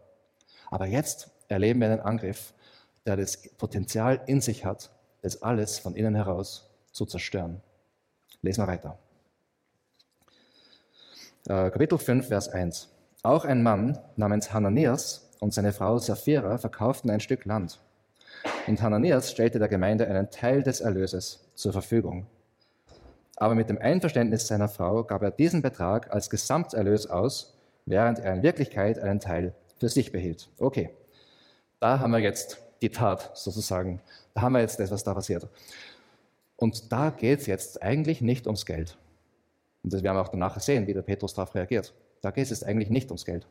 [0.69, 2.53] Aber jetzt erleben wir einen Angriff,
[3.05, 7.61] der das Potenzial in sich hat, das alles von innen heraus zu zerstören.
[8.41, 8.97] Lesen wir weiter.
[11.47, 12.89] Äh, Kapitel 5, Vers 1.
[13.23, 17.79] Auch ein Mann namens Hananias und seine Frau Sapphira verkauften ein Stück Land.
[18.65, 22.25] Und Hananias stellte der Gemeinde einen Teil des Erlöses zur Verfügung.
[23.35, 27.55] Aber mit dem Einverständnis seiner Frau gab er diesen Betrag als Gesamterlös aus,
[27.85, 30.49] während er in Wirklichkeit einen Teil für sich behielt.
[30.57, 30.89] Okay,
[31.79, 34.01] da haben wir jetzt die Tat sozusagen.
[34.33, 35.47] Da haben wir jetzt das, was da passiert.
[36.55, 38.97] Und da geht es jetzt eigentlich nicht ums Geld.
[39.83, 41.93] Und das werden wir auch danach sehen, wie der Petrus darauf reagiert.
[42.21, 43.47] Da geht es eigentlich nicht ums Geld.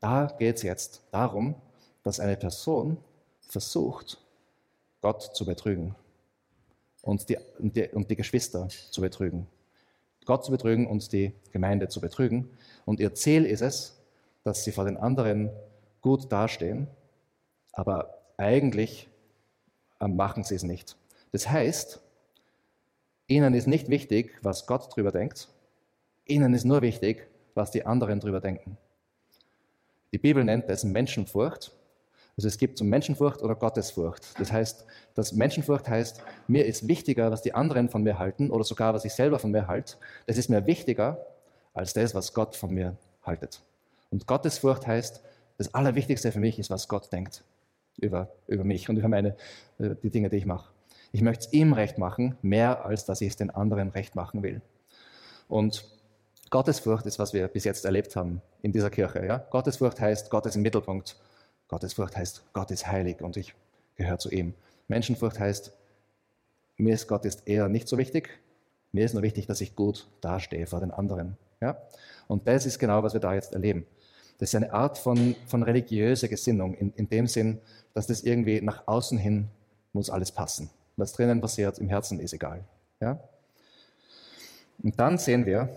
[0.00, 1.54] Da geht es jetzt darum,
[2.02, 2.98] dass eine Person
[3.40, 4.18] versucht,
[5.00, 5.94] Gott zu betrügen
[7.02, 9.46] und die, und, die, und die Geschwister zu betrügen.
[10.24, 12.50] Gott zu betrügen und die Gemeinde zu betrügen.
[12.84, 13.96] Und ihr Ziel ist es,
[14.42, 15.50] dass sie vor den anderen
[16.00, 16.88] gut dastehen,
[17.72, 19.08] aber eigentlich
[20.00, 20.96] machen sie es nicht.
[21.32, 22.00] Das heißt,
[23.28, 25.48] Ihnen ist nicht wichtig, was Gott drüber denkt.
[26.26, 28.76] Ihnen ist nur wichtig, was die anderen drüber denken.
[30.12, 31.72] Die Bibel nennt es Menschenfurcht.
[32.36, 34.38] Also es gibt so Menschenfurcht oder Gottesfurcht.
[34.38, 38.64] Das heißt, dass Menschenfurcht heißt, mir ist wichtiger, was die anderen von mir halten oder
[38.64, 39.96] sogar, was ich selber von mir halte.
[40.26, 41.26] Das ist mir wichtiger
[41.72, 43.62] als das, was Gott von mir haltet.
[44.10, 45.22] Und Gottesfurcht heißt,
[45.58, 47.42] das Allerwichtigste für mich ist, was Gott denkt
[47.98, 49.36] über, über mich und über meine,
[49.78, 50.70] äh, die Dinge, die ich mache.
[51.12, 54.42] Ich möchte es ihm recht machen, mehr als dass ich es den anderen recht machen
[54.42, 54.60] will.
[55.48, 55.88] Und
[56.50, 59.24] Gottesfurcht ist, was wir bis jetzt erlebt haben in dieser Kirche.
[59.24, 59.38] Ja?
[59.38, 61.16] Gottesfurcht heißt, Gott ist im Mittelpunkt.
[61.68, 63.54] Gottesfurcht heißt, Gott ist heilig und ich
[63.96, 64.54] gehöre zu ihm.
[64.88, 65.72] Menschenfurcht heißt,
[66.76, 68.28] mir ist Gott ist eher nicht so wichtig.
[68.92, 71.36] Mir ist nur wichtig, dass ich gut dastehe vor den anderen.
[71.60, 71.78] Ja?
[72.28, 73.86] Und das ist genau, was wir da jetzt erleben.
[74.38, 77.58] Das ist eine Art von, von religiöser Gesinnung, in, in dem Sinn,
[77.94, 79.48] dass das irgendwie nach außen hin
[79.92, 80.70] muss alles passen.
[80.96, 82.64] Was drinnen passiert, im Herzen ist egal.
[83.00, 83.18] Ja?
[84.82, 85.68] Und dann sehen wir,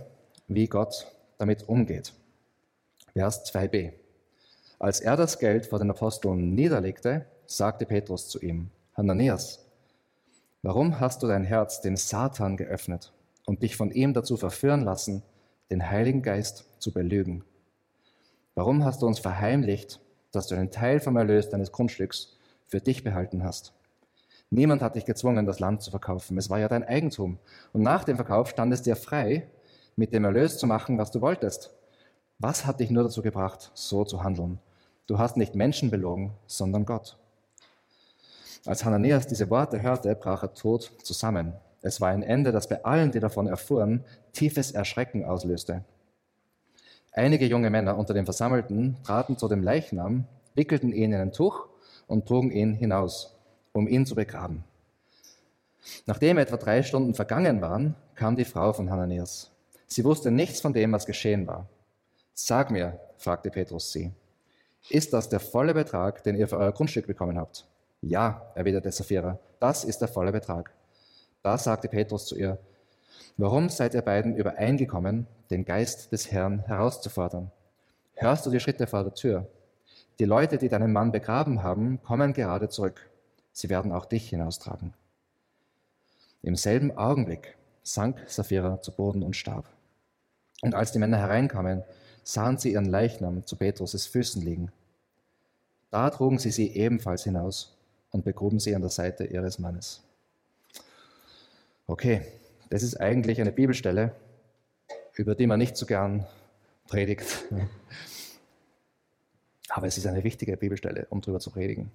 [0.50, 1.08] wie Gott
[1.38, 2.14] damit umgeht.
[3.14, 3.94] Vers 2b.
[4.78, 9.66] Als er das Geld vor den Aposteln niederlegte, sagte Petrus zu ihm, Hananias,
[10.62, 13.14] warum hast du dein Herz dem Satan geöffnet
[13.46, 15.24] und dich von ihm dazu verführen lassen,
[15.70, 17.46] den Heiligen Geist zu belügen?
[18.56, 23.04] Warum hast du uns verheimlicht, dass du einen Teil vom Erlös deines Grundstücks für dich
[23.04, 23.74] behalten hast.
[24.52, 26.38] Niemand hat dich gezwungen, das Land zu verkaufen.
[26.38, 27.40] Es war ja dein Eigentum.
[27.74, 29.48] Und nach dem Verkauf stand es dir frei,
[30.00, 31.72] mit dem Erlös zu machen, was du wolltest.
[32.40, 34.58] Was hat dich nur dazu gebracht, so zu handeln?
[35.08, 37.18] Du hast nicht Menschen belogen, sondern Gott.
[38.66, 41.54] Als Hananias diese Worte hörte, brach er tot zusammen.
[41.82, 45.84] Es war ein Ende, das bei allen, die davon erfuhren, tiefes Erschrecken auslöste.
[47.12, 51.68] Einige junge Männer unter den Versammelten traten zu dem Leichnam, wickelten ihn in ein Tuch
[52.08, 53.36] und trugen ihn hinaus,
[53.74, 54.64] um ihn zu begraben.
[56.06, 59.52] Nachdem etwa drei Stunden vergangen waren, kam die Frau von Hananias.
[59.91, 61.67] Sie wusste nichts von dem, was geschehen war.
[62.34, 64.12] Sag mir, fragte Petrus sie,
[64.89, 67.67] ist das der volle Betrag, den ihr für euer Grundstück bekommen habt?
[68.02, 70.71] Ja, erwiderte Sapphira, das ist der volle Betrag.
[71.41, 72.60] Da sagte Petrus zu ihr,
[73.38, 77.52] Warum seid ihr beiden übereingekommen, den Geist des Herrn herauszufordern?
[78.15, 79.47] Hörst du die Schritte vor der Tür?
[80.19, 83.10] Die Leute, die deinen Mann begraben haben, kommen gerade zurück.
[83.54, 84.93] Sie werden auch dich hinaustragen.
[86.41, 89.65] Im selben Augenblick sank Sapphira zu Boden und starb.
[90.62, 91.84] Und als die Männer hereinkamen,
[92.24, 94.72] sahen sie ihren Leichnam zu Petrus' Füßen liegen.
[95.89, 97.76] Da trugen sie sie ebenfalls hinaus
[98.12, 100.04] und begruben sie an der Seite ihres Mannes.
[101.88, 102.22] Okay,
[102.69, 104.13] das ist eigentlich eine Bibelstelle,
[105.15, 106.28] über die man nicht so gern
[106.88, 107.45] predigt.
[109.69, 111.91] Aber es ist eine wichtige Bibelstelle, um darüber zu predigen.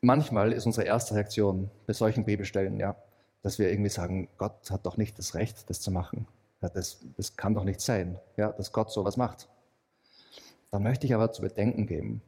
[0.00, 2.96] Manchmal ist unsere erste Reaktion bei solchen Bibelstellen, ja,
[3.42, 6.26] dass wir irgendwie sagen, Gott hat doch nicht das Recht, das zu machen.
[6.62, 9.48] Ja, das, das kann doch nicht sein, ja, dass Gott sowas macht.
[10.70, 12.22] Dann möchte ich aber zu bedenken geben,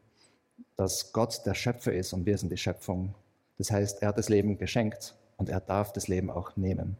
[0.77, 3.15] dass Gott der Schöpfer ist und wir sind die Schöpfung.
[3.59, 6.97] Das heißt, er hat das Leben geschenkt und er darf das Leben auch nehmen.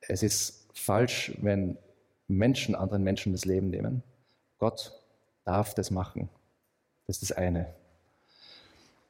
[0.00, 1.78] Es ist falsch, wenn
[2.26, 4.02] Menschen anderen Menschen das Leben nehmen.
[4.58, 5.00] Gott
[5.44, 6.28] darf das machen.
[7.06, 7.72] Das ist das eine.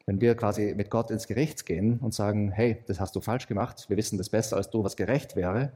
[0.07, 3.47] Wenn wir quasi mit Gott ins Gericht gehen und sagen, hey, das hast du falsch
[3.47, 5.73] gemacht, wir wissen das besser als du, was gerecht wäre,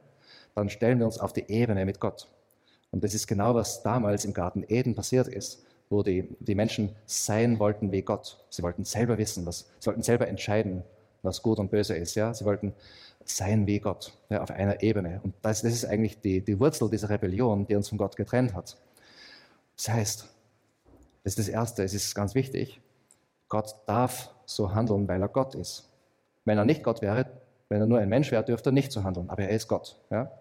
[0.55, 2.29] dann stellen wir uns auf die Ebene mit Gott.
[2.91, 6.95] Und das ist genau, was damals im Garten Eden passiert ist wo die, die Menschen
[7.07, 8.45] sein wollten wie Gott.
[8.51, 10.83] Sie wollten selber wissen, was, sie wollten selber entscheiden,
[11.23, 12.15] was gut und böse ist.
[12.15, 12.35] Ja?
[12.35, 12.75] Sie wollten
[13.25, 15.21] sein wie Gott, ja, auf einer Ebene.
[15.23, 18.55] Und das, das ist eigentlich die, die Wurzel dieser Rebellion, die uns von Gott getrennt
[18.55, 18.77] hat.
[19.77, 20.29] Das heißt,
[21.23, 22.81] das ist das Erste, es ist ganz wichtig,
[23.55, 25.89] Gott darf so handeln, weil er Gott ist.
[26.45, 27.27] Wenn er nicht Gott wäre,
[27.69, 29.97] wenn er nur ein Mensch wäre, dürfte er nicht so handeln, aber er ist Gott.
[30.11, 30.33] Ja?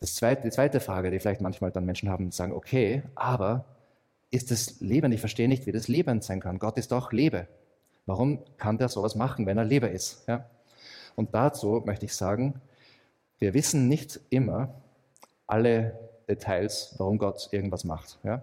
[0.00, 3.66] Das zweite, die zweite Frage, die vielleicht manchmal dann Menschen haben, sagen, okay, aber
[4.30, 5.12] ist das Leben.
[5.12, 6.58] Ich verstehe nicht, wie das Leben sein kann.
[6.58, 7.46] Gott ist doch Liebe.
[8.06, 10.26] Warum kann der sowas machen, wenn er Liebe ist?
[10.26, 10.46] Ja?
[11.14, 12.62] Und dazu möchte ich sagen,
[13.38, 14.70] wir wissen nicht immer
[15.46, 18.18] alle Details, warum Gott irgendwas macht.
[18.22, 18.40] Ja?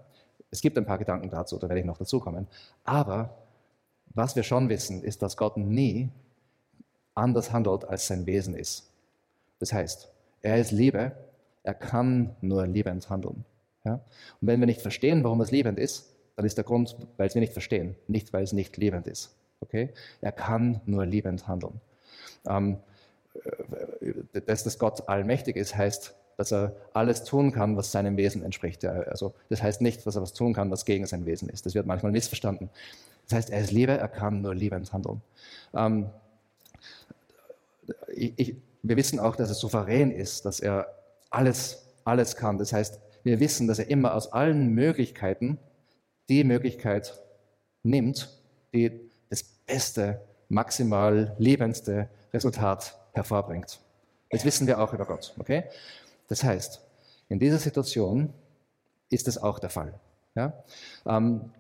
[0.52, 2.48] Es gibt ein paar Gedanken dazu, da werde ich noch dazu kommen.
[2.84, 3.36] Aber
[4.16, 6.10] was wir schon wissen, ist, dass Gott nie
[7.14, 8.92] anders handelt, als sein Wesen ist.
[9.60, 10.10] Das heißt,
[10.42, 11.12] er ist Liebe,
[11.64, 13.46] er kann nur liebend handeln.
[13.84, 13.94] Ja?
[14.42, 17.36] Und wenn wir nicht verstehen, warum es liebend ist, dann ist der Grund, weil es
[17.36, 19.36] wir nicht verstehen, nicht weil es nicht liebend ist.
[19.62, 19.90] Okay?
[20.22, 21.80] Er kann nur liebend handeln.
[22.48, 22.78] Ähm,
[24.02, 28.44] äh, dass das Gott allmächtig ist, heißt, dass er alles tun kann, was seinem Wesen
[28.44, 28.84] entspricht.
[28.84, 31.66] Also das heißt nicht, dass er was tun kann, was gegen sein Wesen ist.
[31.66, 32.70] Das wird manchmal missverstanden.
[33.26, 35.22] Das heißt, er ist Liebe, er kann nur liebend handeln.
[35.74, 36.10] Ähm,
[38.16, 40.88] ich, wir wissen auch, dass er souverän ist, dass er
[41.30, 42.58] alles, alles kann.
[42.58, 45.58] Das heißt, wir wissen, dass er immer aus allen Möglichkeiten
[46.30, 47.20] die Möglichkeit
[47.84, 48.30] nimmt,
[48.74, 53.80] die das beste, maximal lebendste Resultat hervorbringt.
[54.30, 55.34] Das wissen wir auch über Gott.
[55.40, 55.64] Okay?
[56.28, 56.82] Das heißt,
[57.30, 58.34] in dieser Situation
[59.10, 60.00] ist es auch der Fall.
[60.36, 60.54] Ja?
[61.06, 61.52] Ähm,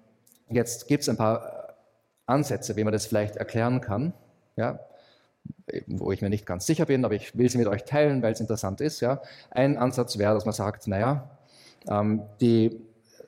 [0.50, 1.76] jetzt gibt es ein paar
[2.26, 4.14] Ansätze, wie man das vielleicht erklären kann,
[4.56, 4.80] ja?
[5.88, 8.34] wo ich mir nicht ganz sicher bin, aber ich will sie mit euch teilen, weil
[8.34, 9.00] es interessant ist.
[9.02, 9.22] Ja?
[9.52, 11.30] Ein Ansatz wäre, dass man sagt, naja,
[11.88, 12.82] ähm, die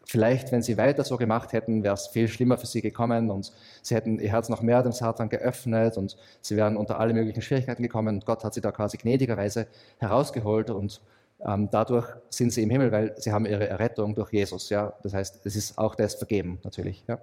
[0.08, 3.52] vielleicht, wenn sie weiter so gemacht hätten, wäre es viel schlimmer für sie gekommen und
[3.82, 7.42] sie hätten ihr Herz noch mehr dem Satan geöffnet und sie wären unter alle möglichen
[7.42, 9.68] Schwierigkeiten gekommen und Gott hat sie da quasi gnädigerweise
[10.00, 11.02] herausgeholt und
[11.40, 14.70] dadurch sind sie im Himmel, weil sie haben ihre Errettung durch Jesus.
[14.70, 14.94] Ja?
[15.04, 17.04] Das heißt, es ist auch das Vergeben natürlich.
[17.08, 17.20] Ja?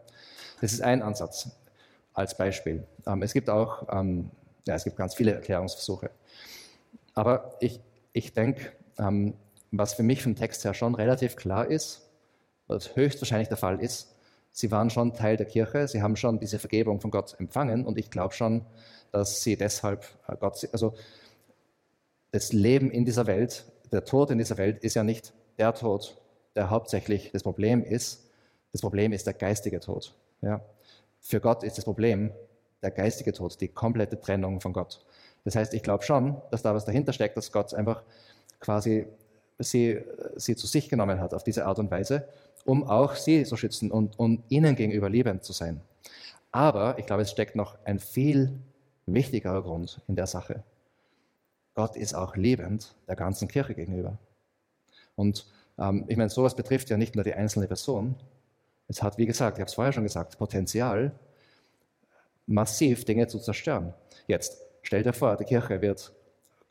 [0.61, 1.51] Das ist ein Ansatz
[2.13, 2.87] als Beispiel.
[3.07, 4.31] Ähm, es gibt auch, ähm,
[4.67, 6.11] ja, es gibt ganz viele Erklärungsversuche.
[7.15, 7.81] Aber ich,
[8.13, 9.35] ich denke, ähm,
[9.73, 12.09] was für mich vom Text her schon relativ klar ist,
[12.67, 14.15] was höchstwahrscheinlich der Fall ist,
[14.53, 17.99] sie waren schon Teil der Kirche, sie haben schon diese Vergebung von Gott empfangen und
[17.99, 18.65] ich glaube schon,
[19.11, 20.95] dass sie deshalb äh, Gott, also
[22.31, 26.17] das Leben in dieser Welt, der Tod in dieser Welt ist ja nicht der Tod,
[26.55, 28.21] der hauptsächlich das Problem ist,
[28.73, 30.13] Das Problem ist der geistige Tod.
[30.43, 30.61] Ja?
[31.21, 32.33] Für Gott ist das Problem
[32.83, 35.01] der geistige Tod, die komplette Trennung von Gott.
[35.45, 38.03] Das heißt, ich glaube schon, dass da was dahinter steckt, dass Gott einfach
[38.59, 39.07] quasi
[39.61, 40.01] sie,
[40.35, 42.27] sie zu sich genommen hat auf diese Art und Weise,
[42.65, 45.81] um auch sie zu schützen und, und ihnen gegenüber liebend zu sein.
[46.51, 48.59] Aber ich glaube, es steckt noch ein viel
[49.07, 50.65] wichtigerer Grund in der Sache.
[51.75, 54.19] Gott ist auch liebend der ganzen Kirche gegenüber.
[55.17, 55.47] Und
[55.79, 58.15] ähm, ich meine, sowas betrifft ja nicht nur die einzelne Person.
[58.89, 61.13] Es hat, wie gesagt, ich habe es vorher schon gesagt, Potenzial,
[62.47, 63.95] massiv Dinge zu zerstören.
[64.27, 66.13] Jetzt, stell dir vor, die Kirche wird,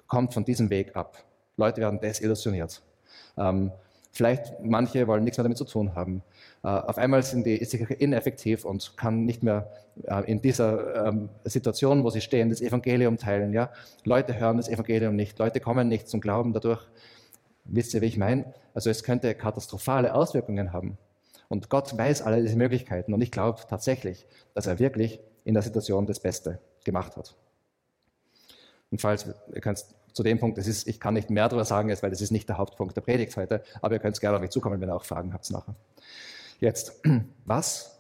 [0.07, 1.23] kommt von diesem Weg ab.
[1.57, 2.81] Leute werden desillusioniert.
[3.37, 3.71] Ähm,
[4.11, 6.21] vielleicht manche wollen nichts mehr damit zu tun haben.
[6.63, 9.71] Äh, auf einmal sind die, ist die ineffektiv und kann nicht mehr
[10.05, 13.53] äh, in dieser ähm, Situation, wo sie stehen, das Evangelium teilen.
[13.53, 13.71] Ja?
[14.05, 16.81] Leute hören das Evangelium nicht, Leute kommen nicht zum Glauben dadurch.
[17.65, 18.53] Wisst ihr, wie ich meine?
[18.73, 20.97] Also es könnte katastrophale Auswirkungen haben.
[21.49, 25.63] Und Gott weiß alle diese Möglichkeiten und ich glaube tatsächlich, dass er wirklich in der
[25.63, 27.35] Situation das Beste gemacht hat.
[28.89, 31.89] Und falls, ihr könnt zu dem Punkt, das ist, ich kann nicht mehr darüber sagen,
[32.01, 34.51] weil das ist nicht der Hauptpunkt der Predigt heute, aber ihr könnt gerne auf mich
[34.51, 35.75] zukommen, wenn ihr auch Fragen habt nachher.
[36.63, 37.01] Jetzt,
[37.45, 37.99] was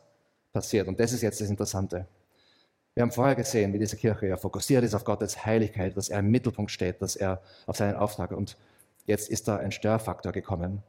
[0.53, 0.87] passiert?
[0.87, 2.07] Und das ist jetzt das Interessante.
[2.93, 6.19] Wir haben vorher gesehen, wie diese Kirche ja fokussiert ist auf Gottes Heiligkeit, dass er
[6.19, 8.55] im Mittelpunkt steht, dass er auf seinen Auftrag und
[9.05, 10.81] jetzt ist da ein Störfaktor gekommen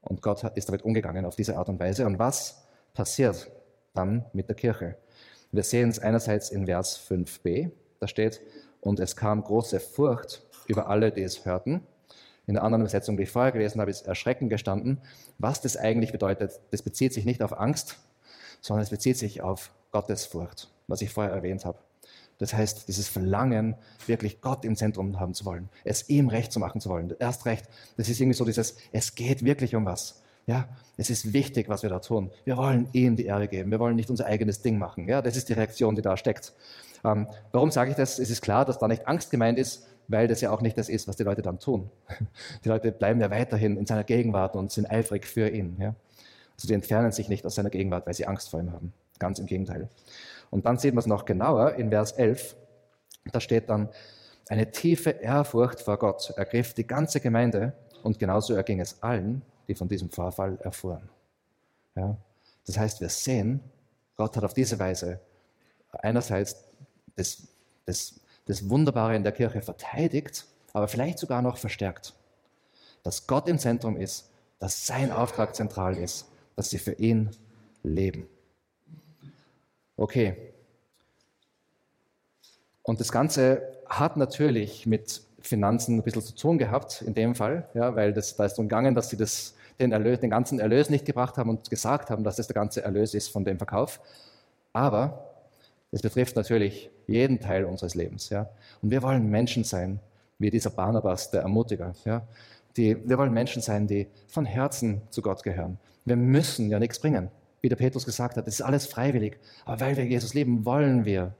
[0.00, 2.04] und Gott ist damit umgegangen auf diese Art und Weise.
[2.04, 3.48] Und was passiert
[3.94, 4.96] dann mit der Kirche?
[5.52, 8.40] Wir sehen es einerseits in Vers 5b, da steht,
[8.80, 11.86] und es kam große Furcht über alle, die es hörten.
[12.50, 14.98] In der anderen Übersetzung, die ich vorher gelesen habe, ist Erschrecken gestanden.
[15.38, 17.98] Was das eigentlich bedeutet, das bezieht sich nicht auf Angst,
[18.60, 21.78] sondern es bezieht sich auf Gottesfurcht, was ich vorher erwähnt habe.
[22.38, 23.76] Das heißt, dieses Verlangen,
[24.08, 27.14] wirklich Gott im Zentrum haben zu wollen, es ihm recht zu machen zu wollen.
[27.20, 30.20] Erst recht, das ist irgendwie so dieses, es geht wirklich um was.
[30.46, 32.32] Ja, es ist wichtig, was wir da tun.
[32.44, 33.70] Wir wollen ihm die Ehre geben.
[33.70, 35.06] Wir wollen nicht unser eigenes Ding machen.
[35.06, 36.52] Ja, das ist die Reaktion, die da steckt.
[37.04, 38.18] Ähm, warum sage ich das?
[38.18, 40.88] Es ist klar, dass da nicht Angst gemeint ist, weil das ja auch nicht das
[40.88, 41.88] ist, was die Leute dann tun.
[42.64, 45.76] Die Leute bleiben ja weiterhin in seiner Gegenwart und sind eifrig für ihn.
[45.78, 45.94] Ja?
[46.56, 48.92] Also die entfernen sich nicht aus seiner Gegenwart, weil sie Angst vor ihm haben.
[49.20, 49.88] Ganz im Gegenteil.
[50.50, 52.56] Und dann sieht man es noch genauer in Vers 11.
[53.32, 53.88] Da steht dann,
[54.48, 59.76] eine tiefe Ehrfurcht vor Gott ergriff die ganze Gemeinde und genauso erging es allen, die
[59.76, 61.08] von diesem Vorfall erfuhren.
[61.94, 62.16] Ja?
[62.66, 63.60] Das heißt, wir sehen,
[64.16, 65.20] Gott hat auf diese Weise
[65.92, 66.56] einerseits
[67.14, 67.46] das,
[67.86, 68.19] das
[68.50, 72.14] das Wunderbare in der Kirche verteidigt, aber vielleicht sogar noch verstärkt.
[73.04, 77.30] Dass Gott im Zentrum ist, dass sein Auftrag zentral ist, dass sie für ihn
[77.82, 78.26] leben.
[79.96, 80.36] Okay.
[82.82, 87.68] Und das Ganze hat natürlich mit Finanzen ein bisschen zu tun gehabt, in dem Fall,
[87.74, 90.90] ja, weil das, da ist darum gegangen, dass sie das, den, Erlös, den ganzen Erlös
[90.90, 94.00] nicht gebracht haben und gesagt haben, dass das der ganze Erlös ist von dem Verkauf.
[94.72, 95.29] Aber
[95.92, 98.30] es betrifft natürlich jeden Teil unseres Lebens.
[98.30, 98.48] Ja?
[98.82, 100.00] Und wir wollen Menschen sein,
[100.38, 101.94] wie dieser Barnabas, der Ermutiger.
[102.04, 102.26] Ja?
[102.76, 105.78] Die, wir wollen Menschen sein, die von Herzen zu Gott gehören.
[106.04, 107.30] Wir müssen ja nichts bringen.
[107.60, 109.38] Wie der Petrus gesagt hat, es ist alles freiwillig.
[109.64, 111.34] Aber weil wir Jesus lieben, wollen wir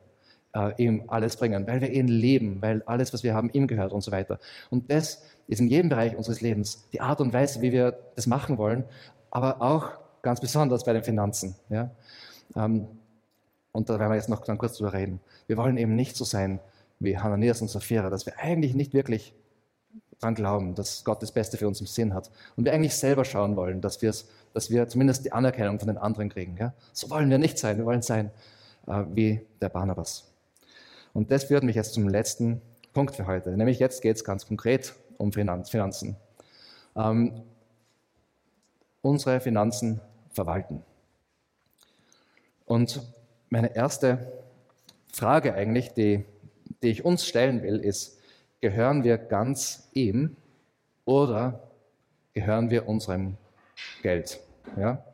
[0.55, 3.93] äh, ihm alles bringen, weil wir ihn lieben, weil alles, was wir haben, ihm gehört
[3.93, 4.39] und so weiter.
[4.69, 8.27] Und das ist in jedem Bereich unseres Lebens die Art und Weise, wie wir das
[8.27, 8.85] machen wollen,
[9.31, 11.55] aber auch ganz besonders bei den Finanzen.
[11.69, 11.91] Ja?
[12.57, 12.87] Ähm,
[13.73, 15.21] und da werden wir jetzt noch dann kurz drüber reden.
[15.47, 16.61] Wir wollen eben nicht so sein
[16.99, 19.35] wie Hananias und Sapphira, dass wir eigentlich nicht wirklich
[20.19, 22.31] daran glauben, dass Gott das Beste für uns im Sinn hat.
[22.57, 26.29] Und wir eigentlich selber schauen wollen, dass, dass wir zumindest die Anerkennung von den anderen
[26.29, 26.57] kriegen.
[26.59, 26.75] Ja?
[26.93, 27.79] So wollen wir nicht sein.
[27.79, 28.31] Wir wollen sein
[28.87, 30.31] äh, wie der Barnabas.
[31.13, 32.61] Und das führt mich jetzt zum letzten
[32.93, 33.57] Punkt für heute.
[33.57, 36.17] Nämlich jetzt geht es ganz konkret um Finanzen.
[36.97, 37.43] Ähm,
[39.01, 40.01] unsere Finanzen
[40.31, 40.83] verwalten.
[42.67, 43.01] Und
[43.51, 44.33] meine erste
[45.13, 46.25] Frage eigentlich, die,
[46.83, 48.19] die ich uns stellen will, ist,
[48.61, 50.37] gehören wir ganz ihm
[51.05, 51.69] oder
[52.33, 53.37] gehören wir unserem
[54.03, 54.41] Geld?
[54.77, 55.05] Ja?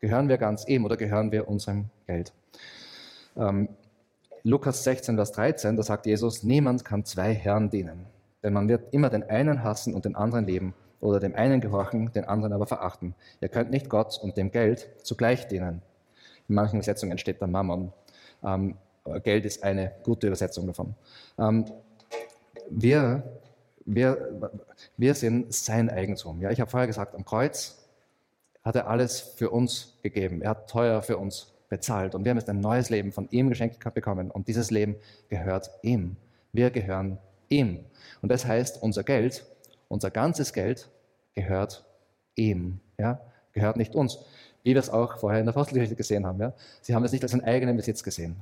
[0.00, 2.32] Gehören wir ganz ihm oder gehören wir unserem Geld?
[3.36, 3.68] Ähm,
[4.42, 8.06] Lukas 16, Vers 13, da sagt Jesus, niemand kann zwei Herren dienen,
[8.42, 12.12] denn man wird immer den einen hassen und den anderen lieben oder dem einen gehorchen,
[12.12, 13.14] den anderen aber verachten.
[13.40, 15.80] Ihr könnt nicht Gott und dem Geld zugleich dienen.
[16.48, 17.92] In manchen Übersetzungen steht da Mammon.
[18.42, 18.76] Ähm,
[19.22, 20.94] Geld ist eine gute Übersetzung davon.
[21.38, 21.64] Ähm,
[22.70, 23.22] wir,
[23.84, 24.52] wir,
[24.96, 26.40] wir sind sein Eigentum.
[26.40, 27.78] Ja, ich habe vorher gesagt, am Kreuz
[28.62, 30.40] hat er alles für uns gegeben.
[30.40, 32.14] Er hat teuer für uns bezahlt.
[32.14, 34.30] Und wir haben jetzt ein neues Leben von ihm geschenkt bekommen.
[34.30, 34.96] Und dieses Leben
[35.28, 36.16] gehört ihm.
[36.52, 37.18] Wir gehören
[37.48, 37.84] ihm.
[38.22, 39.44] Und das heißt, unser Geld,
[39.88, 40.88] unser ganzes Geld
[41.34, 41.84] gehört
[42.36, 42.80] ihm.
[42.98, 43.20] Ja?
[43.54, 44.18] gehört nicht uns.
[44.64, 46.40] Wie wir es auch vorher in der Apostelgeschichte gesehen haben.
[46.40, 46.52] Ja?
[46.80, 48.36] Sie haben es nicht als einen eigenen Besitz gesehen.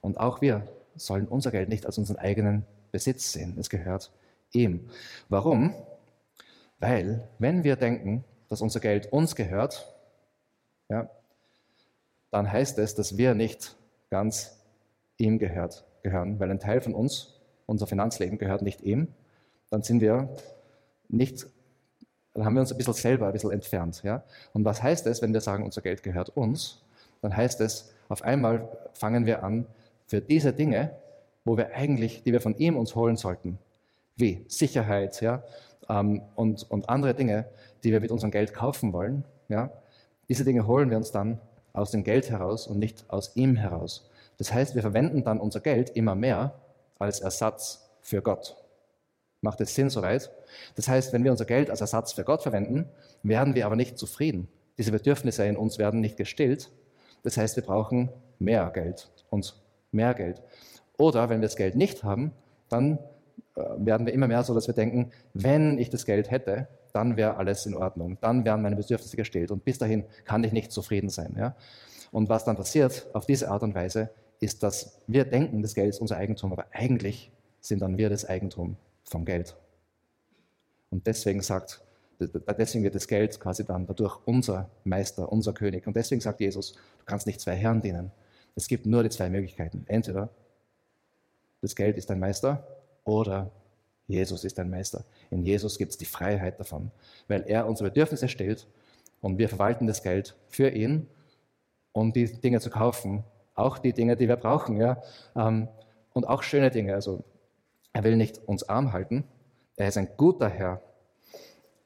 [0.00, 3.56] Und auch wir sollen unser Geld nicht als unseren eigenen Besitz sehen.
[3.58, 4.12] Es gehört
[4.52, 4.88] ihm.
[5.28, 5.74] Warum?
[6.78, 9.92] Weil, wenn wir denken, dass unser Geld uns gehört,
[10.88, 11.08] ja,
[12.30, 13.76] dann heißt es, dass wir nicht
[14.10, 14.58] ganz
[15.16, 19.08] ihm gehört, gehören, weil ein Teil von uns, unser Finanzleben gehört nicht ihm,
[19.70, 20.28] dann sind wir
[21.08, 21.46] nicht,
[22.34, 24.02] dann haben wir uns ein bisschen selber ein bisschen entfernt.
[24.02, 24.22] Ja?
[24.52, 26.82] Und was heißt es, wenn wir sagen, unser Geld gehört uns?
[27.20, 29.66] Dann heißt es, auf einmal fangen wir an,
[30.06, 30.90] für diese Dinge,
[31.44, 33.58] wo wir eigentlich, die wir von ihm uns holen sollten,
[34.16, 35.42] wie Sicherheit ja,
[35.88, 37.46] ähm, und, und andere Dinge,
[37.84, 39.70] die wir mit unserem Geld kaufen wollen, ja,
[40.28, 41.40] diese Dinge holen wir uns dann
[41.72, 44.08] aus dem Geld heraus und nicht aus ihm heraus.
[44.38, 46.54] Das heißt, wir verwenden dann unser Geld immer mehr
[46.98, 48.61] als Ersatz für Gott.
[49.42, 50.30] Macht es Sinn soweit?
[50.76, 52.88] Das heißt, wenn wir unser Geld als Ersatz für Gott verwenden,
[53.24, 54.48] werden wir aber nicht zufrieden.
[54.78, 56.70] Diese Bedürfnisse in uns werden nicht gestillt.
[57.24, 60.40] Das heißt, wir brauchen mehr Geld, uns mehr Geld.
[60.96, 62.30] Oder wenn wir das Geld nicht haben,
[62.68, 63.00] dann
[63.56, 67.16] äh, werden wir immer mehr so, dass wir denken, wenn ich das Geld hätte, dann
[67.16, 70.70] wäre alles in Ordnung, dann wären meine Bedürfnisse gestillt und bis dahin kann ich nicht
[70.70, 71.34] zufrieden sein.
[71.36, 71.56] Ja?
[72.12, 75.88] Und was dann passiert auf diese Art und Weise, ist, dass wir denken, das Geld
[75.88, 78.76] ist unser Eigentum, aber eigentlich sind dann wir das Eigentum
[79.12, 79.56] vom Geld.
[80.90, 81.82] Und deswegen sagt,
[82.58, 85.86] deswegen wird das Geld quasi dann dadurch unser Meister, unser König.
[85.86, 88.10] Und deswegen sagt Jesus, du kannst nicht zwei Herren dienen.
[88.54, 89.84] Es gibt nur die zwei Möglichkeiten.
[89.86, 90.28] Entweder
[91.60, 92.66] das Geld ist dein Meister
[93.04, 93.50] oder
[94.08, 95.04] Jesus ist dein Meister.
[95.30, 96.90] In Jesus gibt es die Freiheit davon,
[97.28, 98.66] weil er unsere Bedürfnisse stellt
[99.20, 101.06] und wir verwalten das Geld für ihn,
[101.92, 105.02] um die Dinge zu kaufen, auch die Dinge, die wir brauchen, ja,
[105.36, 105.68] ähm,
[106.12, 106.94] und auch schöne Dinge.
[106.94, 107.24] Also
[107.92, 109.24] er will nicht uns arm halten,
[109.76, 110.80] er ist ein guter Herr,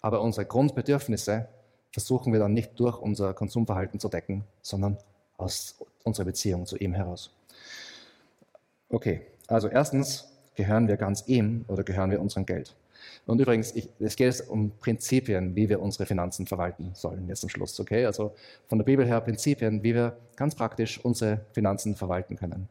[0.01, 1.49] aber unsere Grundbedürfnisse
[1.93, 4.99] versuchen wir dann nicht durch unser Konsumverhalten zu decken, sondern
[5.37, 7.31] aus unserer Beziehung zu ihm heraus.
[8.89, 12.75] Okay, also erstens, gehören wir ganz ihm oder gehören wir unserem Geld?
[13.27, 17.49] Und übrigens, ich, es geht um Prinzipien, wie wir unsere Finanzen verwalten sollen, jetzt zum
[17.49, 17.79] Schluss.
[17.81, 18.07] Okay?
[18.07, 18.35] Also
[18.69, 22.69] von der Bibel her Prinzipien, wie wir ganz praktisch unsere Finanzen verwalten können.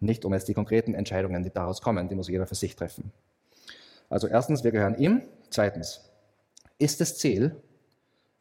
[0.00, 3.12] Nicht um jetzt die konkreten Entscheidungen, die daraus kommen, die muss jeder für sich treffen.
[4.08, 5.22] Also erstens, wir gehören ihm.
[5.50, 6.00] Zweitens,
[6.78, 7.56] ist das Ziel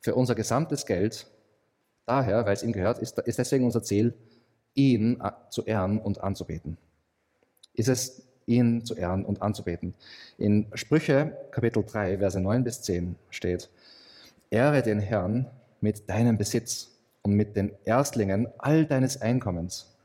[0.01, 1.28] für unser gesamtes Geld
[2.05, 4.14] daher, weil es ihm gehört, ist, ist deswegen unser Ziel,
[4.74, 6.78] ihn zu ehren und anzubeten.
[7.74, 9.93] Ist es ihn zu ehren und anzubeten.
[10.38, 13.70] In Sprüche Kapitel 3, Verse 9 bis 10 steht,
[14.49, 15.47] Ehre den Herrn
[15.82, 16.91] mit deinem Besitz
[17.22, 19.97] und mit den Erstlingen all deines Einkommens.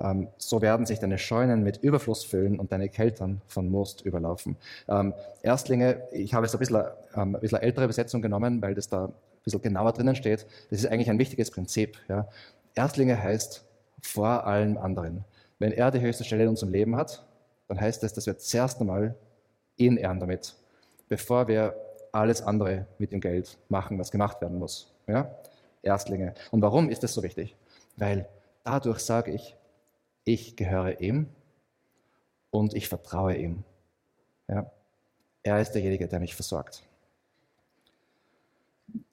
[0.00, 4.56] Ähm, so werden sich deine Scheunen mit Überfluss füllen und deine Keltern von Most überlaufen.
[4.88, 6.82] Ähm, Erstlinge, ich habe jetzt ein bisschen,
[7.14, 9.12] ähm, ein bisschen ältere Besetzung genommen, weil das da ein
[9.44, 10.46] bisschen genauer drinnen steht.
[10.70, 11.98] Das ist eigentlich ein wichtiges Prinzip.
[12.08, 12.28] Ja.
[12.74, 13.64] Erstlinge heißt
[14.02, 15.24] vor allem anderen.
[15.58, 17.24] Wenn er die höchste Stelle in unserem Leben hat,
[17.68, 19.14] dann heißt das, dass wir zuerst einmal
[19.76, 20.54] ihn ehren damit,
[21.08, 21.74] bevor wir
[22.12, 24.92] alles andere mit dem Geld machen, was gemacht werden muss.
[25.06, 25.30] Ja?
[25.82, 26.34] Erstlinge.
[26.50, 27.56] Und warum ist das so wichtig?
[27.96, 28.28] Weil
[28.64, 29.56] dadurch sage ich,
[30.24, 31.28] ich gehöre ihm
[32.50, 33.64] und ich vertraue ihm.
[34.48, 34.70] Ja?
[35.42, 36.82] Er ist derjenige, der mich versorgt.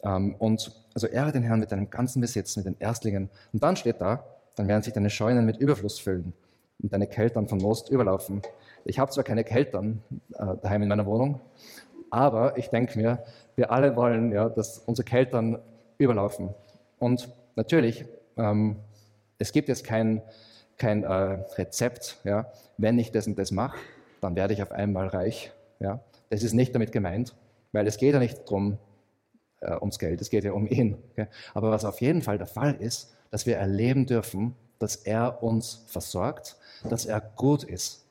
[0.04, 3.30] Ähm, und also ehre den Herrn mit deinem ganzen Besitz, mit den Erstlingen.
[3.54, 4.24] Und dann steht da,
[4.56, 6.34] dann werden sich deine Scheunen mit Überfluss füllen
[6.82, 8.42] und deine Keltern von Most überlaufen.
[8.86, 10.02] Ich habe zwar keine Keltern
[10.34, 11.40] äh, daheim in meiner Wohnung,
[12.10, 13.24] aber ich denke mir,
[13.56, 15.60] wir alle wollen, ja, dass unsere Keltern
[15.98, 16.54] überlaufen.
[17.00, 18.06] Und natürlich,
[18.38, 18.78] ähm,
[19.38, 20.22] es gibt jetzt kein,
[20.78, 23.78] kein äh, Rezept, ja, wenn ich das und das mache,
[24.22, 25.52] dann werde ich auf einmal reich.
[25.80, 26.00] Ja.
[26.30, 27.36] Das ist nicht damit gemeint,
[27.72, 28.78] weil es geht ja nicht darum,
[29.62, 30.98] äh, ums Geld, es geht ja um ihn.
[31.12, 31.28] Okay?
[31.54, 35.84] Aber was auf jeden Fall der Fall ist, dass wir erleben dürfen, dass er uns
[35.88, 36.58] versorgt,
[36.90, 38.06] dass er gut ist,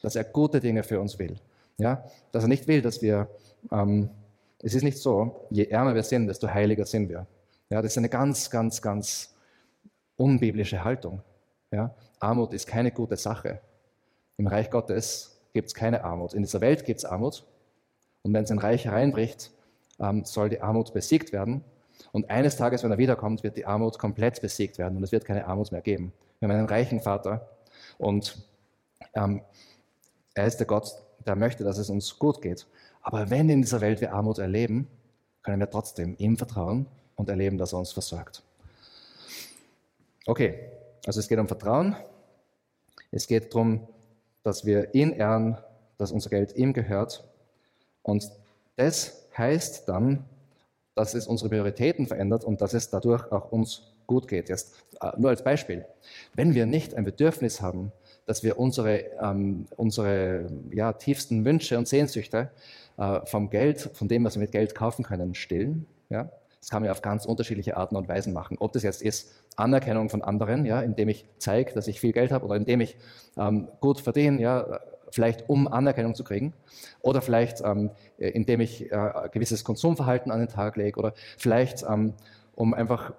[0.00, 1.36] dass er gute Dinge für uns will.
[1.78, 2.04] Ja?
[2.30, 3.28] Dass er nicht will, dass wir,
[3.70, 4.10] ähm,
[4.60, 7.26] es ist nicht so, je ärmer wir sind, desto heiliger sind wir.
[7.70, 7.82] Ja?
[7.82, 9.34] Das ist eine ganz, ganz, ganz
[10.16, 11.22] unbiblische Haltung.
[11.72, 11.94] Ja?
[12.20, 13.60] Armut ist keine gute Sache.
[14.36, 16.34] Im Reich Gottes gibt es keine Armut.
[16.34, 17.44] In dieser Welt gibt es Armut.
[18.22, 19.50] Und wenn es ein Reich hereinbricht,
[19.98, 21.64] ähm, soll die Armut besiegt werden.
[22.12, 25.24] Und eines Tages, wenn er wiederkommt, wird die Armut komplett besiegt werden und es wird
[25.24, 26.12] keine Armut mehr geben.
[26.38, 27.48] Wir haben einen reichen Vater
[27.98, 28.44] und
[29.14, 29.42] ähm,
[30.34, 30.92] er ist der Gott,
[31.26, 32.66] der möchte, dass es uns gut geht.
[33.02, 34.88] Aber wenn in dieser Welt wir Armut erleben,
[35.42, 38.42] können wir trotzdem ihm vertrauen und erleben, dass er uns versorgt.
[40.26, 40.71] Okay,
[41.06, 41.96] also es geht um Vertrauen.
[43.10, 43.86] Es geht darum,
[44.42, 45.58] dass wir ihn ehren,
[45.98, 47.24] dass unser Geld ihm gehört.
[48.02, 48.30] Und
[48.76, 50.24] das heißt dann,
[50.94, 54.48] dass es unsere Prioritäten verändert und dass es dadurch auch uns gut geht.
[54.48, 55.86] Jetzt äh, nur als Beispiel.
[56.34, 57.92] Wenn wir nicht ein Bedürfnis haben,
[58.26, 62.50] dass wir unsere, ähm, unsere ja, tiefsten Wünsche und Sehnsüchte
[62.98, 66.30] äh, vom Geld, von dem, was wir mit Geld kaufen können, stillen, ja,
[66.62, 68.56] das kann man auf ganz unterschiedliche Arten und Weisen machen.
[68.60, 72.30] Ob das jetzt ist Anerkennung von anderen, ja, indem ich zeige, dass ich viel Geld
[72.30, 72.96] habe oder indem ich
[73.36, 74.78] ähm, gut verdiene, ja,
[75.10, 76.52] vielleicht um Anerkennung zu kriegen
[77.00, 82.14] oder vielleicht ähm, indem ich äh, gewisses Konsumverhalten an den Tag lege oder vielleicht ähm,
[82.54, 83.12] um einfach,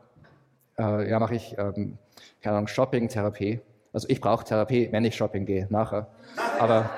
[0.79, 1.97] äh, ja, mache ich, ähm,
[2.41, 3.59] keine Ahnung, Shopping-Therapie.
[3.91, 6.07] Also ich brauche Therapie, wenn ich shopping gehe, nachher.
[6.59, 6.89] Aber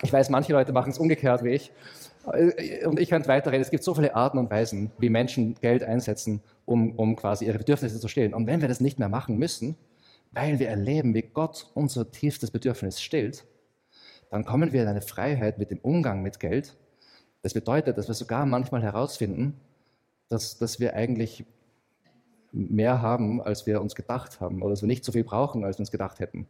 [0.00, 1.70] ich weiß, manche Leute machen es umgekehrt wie ich.
[2.32, 3.62] Äh, und ich könnte weiterreden.
[3.62, 7.58] Es gibt so viele Arten und Weisen, wie Menschen Geld einsetzen, um, um quasi ihre
[7.58, 8.34] Bedürfnisse zu stillen.
[8.34, 9.76] Und wenn wir das nicht mehr machen müssen,
[10.32, 13.44] weil wir erleben, wie Gott unser tiefstes Bedürfnis stillt,
[14.30, 16.76] dann kommen wir in eine Freiheit mit dem Umgang mit Geld.
[17.42, 19.58] Das bedeutet, dass wir sogar manchmal herausfinden,
[20.28, 21.44] dass, dass wir eigentlich
[22.52, 25.78] mehr haben, als wir uns gedacht haben, oder dass wir nicht so viel brauchen, als
[25.78, 26.46] wir uns gedacht hätten.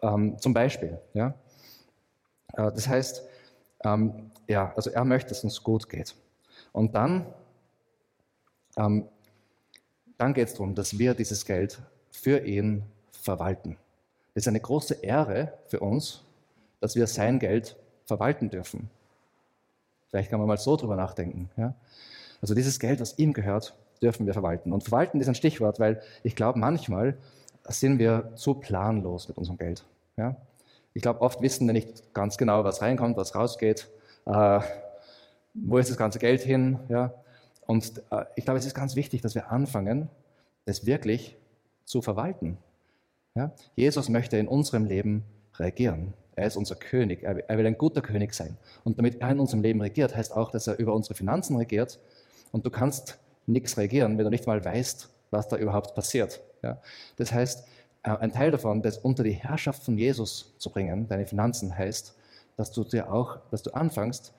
[0.00, 0.98] Ähm, zum Beispiel.
[1.14, 1.34] Ja?
[2.54, 3.22] Äh, das heißt,
[3.84, 6.14] ähm, ja, also er möchte, dass es uns gut geht.
[6.72, 7.26] Und dann,
[8.76, 9.06] ähm,
[10.18, 11.80] dann geht es darum, dass wir dieses Geld
[12.10, 13.76] für ihn verwalten.
[14.34, 16.24] Das ist eine große Ehre für uns,
[16.80, 17.76] dass wir sein Geld
[18.06, 18.90] verwalten dürfen.
[20.08, 21.50] Vielleicht kann man mal so drüber nachdenken.
[21.56, 21.74] Ja?
[22.40, 24.72] Also dieses Geld, was ihm gehört, dürfen wir verwalten.
[24.72, 27.16] Und verwalten ist ein Stichwort, weil ich glaube, manchmal
[27.64, 29.84] sind wir zu planlos mit unserem Geld.
[30.16, 30.36] Ja?
[30.94, 33.88] Ich glaube, oft wissen wir nicht ganz genau, was reinkommt, was rausgeht.
[34.26, 34.60] Äh,
[35.54, 36.78] wo ist das ganze Geld hin?
[36.88, 37.14] Ja?
[37.66, 40.08] Und äh, ich glaube, es ist ganz wichtig, dass wir anfangen,
[40.64, 41.36] das wirklich
[41.84, 42.58] zu verwalten.
[43.34, 43.52] Ja?
[43.76, 45.24] Jesus möchte in unserem Leben
[45.58, 46.14] regieren.
[46.34, 47.24] Er ist unser König.
[47.24, 48.56] Er will ein guter König sein.
[48.84, 51.98] Und damit er in unserem Leben regiert, heißt auch, dass er über unsere Finanzen regiert.
[52.52, 56.40] Und du kannst nichts regieren, wenn du nicht mal weißt, was da überhaupt passiert.
[56.62, 56.80] Ja?
[57.16, 57.66] Das heißt,
[58.02, 62.16] ein Teil davon, das unter die Herrschaft von Jesus zu bringen, deine Finanzen, heißt,
[62.56, 64.34] dass du dir auch, dass du anfängst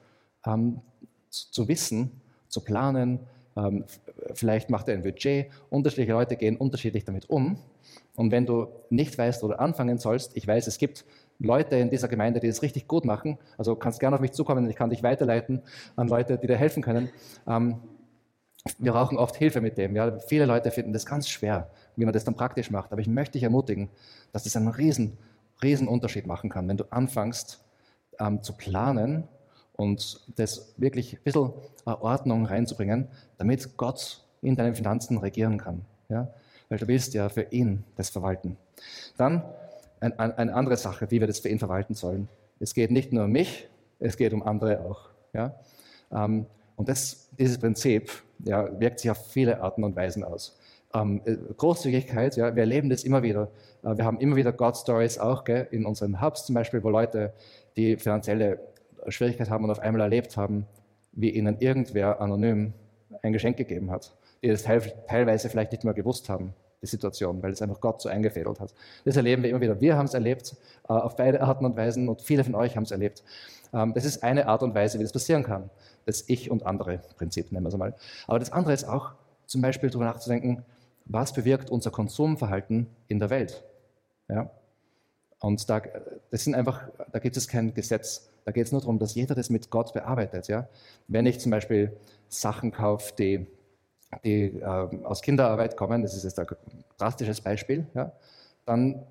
[0.46, 0.82] ähm,
[1.30, 3.20] zu, zu, wissen, zu planen.
[3.56, 3.86] Ähm,
[4.34, 5.50] vielleicht macht er ein Budget.
[5.70, 7.58] Unterschiedliche Leute gehen unterschiedlich damit um.
[8.16, 11.06] Und wenn du nicht weißt, du anfangen sollst, ich weiß, es gibt
[11.40, 13.38] Leute in dieser Gemeinde, die das richtig gut machen.
[13.58, 15.62] Also kannst gerne auf mich zukommen und ich kann dich weiterleiten
[15.96, 17.10] an Leute, die dir helfen können.
[17.48, 17.80] Ähm,
[18.78, 19.96] wir brauchen oft Hilfe mit dem.
[19.96, 20.20] Ja.
[20.20, 22.92] Viele Leute finden das ganz schwer, wie man das dann praktisch macht.
[22.92, 23.90] Aber ich möchte dich ermutigen,
[24.32, 25.18] dass das einen riesen,
[25.62, 27.64] riesen Unterschied machen kann, wenn du anfängst
[28.20, 29.28] ähm, zu planen
[29.74, 31.52] und das wirklich ein bisschen
[31.86, 35.86] Ordnung reinzubringen, damit Gott in deinen Finanzen regieren kann.
[36.10, 36.30] Ja.
[36.70, 38.58] Weil du willst ja für ihn das verwalten.
[39.18, 39.44] Dann
[40.00, 42.30] ein, ein, eine andere Sache, wie wir das für ihn verwalten sollen.
[42.60, 43.68] Es geht nicht nur um mich,
[44.00, 45.10] es geht um andere auch.
[45.34, 45.56] Ja.
[46.12, 50.58] Ähm, und das, dieses Prinzip ja, wirkt sich auf viele Arten und Weisen aus.
[50.96, 53.50] Ähm, äh, Großzügigkeit, ja, wir erleben das immer wieder.
[53.84, 57.34] Äh, wir haben immer wieder God-Stories auch gell, in unseren Hubs zum Beispiel, wo Leute,
[57.76, 58.60] die finanzielle
[59.08, 60.68] Schwierigkeit haben und auf einmal erlebt haben,
[61.14, 62.74] wie ihnen irgendwer anonym
[63.22, 67.52] ein Geschenk gegeben hat, die das teilweise vielleicht nicht mehr gewusst haben, die Situation, weil
[67.52, 68.74] es einfach Gott so eingefädelt hat.
[69.06, 69.80] Das erleben wir immer wieder.
[69.80, 70.56] Wir haben es erlebt,
[70.90, 73.24] äh, auf beide Arten und Weisen, und viele von euch haben es erlebt.
[73.74, 75.70] Ähm, das ist eine Art und Weise, wie das passieren kann.
[76.06, 77.96] Das Ich- und Andere-Prinzip, nennen wir es einmal.
[78.28, 79.14] Aber das andere ist auch,
[79.46, 80.64] zum Beispiel darüber nachzudenken,
[81.06, 83.64] was bewirkt unser Konsumverhalten in der Welt?
[84.30, 84.50] Ja?
[85.40, 85.82] Und da,
[86.32, 88.30] das sind einfach, da gibt es kein Gesetz.
[88.46, 90.48] Da geht es nur darum, dass jeder das mit Gott bearbeitet.
[90.48, 90.68] Ja?
[91.08, 91.96] Wenn ich zum Beispiel
[92.30, 93.48] Sachen kaufe, die,
[94.24, 96.48] die äh, aus Kinderarbeit kommen, das ist jetzt ein
[96.98, 98.12] drastisches Beispiel, ja?
[98.66, 99.06] dann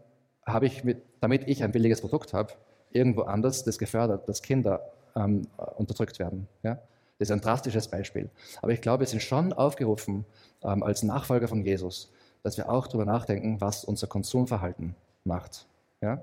[0.46, 2.54] habe ich, mit, damit ich ein billiges Produkt habe,
[2.90, 5.42] irgendwo anders das gefördert, dass Kinder ähm,
[5.76, 6.48] unterdrückt werden.
[6.62, 6.78] Ja?
[7.22, 8.28] Das ist ein drastisches Beispiel.
[8.62, 10.24] Aber ich glaube, wir sind schon aufgerufen,
[10.64, 12.10] ähm, als Nachfolger von Jesus,
[12.42, 15.66] dass wir auch darüber nachdenken, was unser Konsumverhalten macht.
[16.00, 16.20] Ja?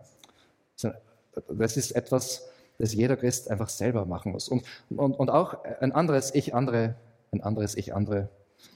[1.47, 4.49] Das ist etwas, das jeder Christ einfach selber machen muss.
[4.49, 6.95] Und, und, und auch ein anderes Ich, andere,
[7.31, 8.27] ein anderes Ich, andere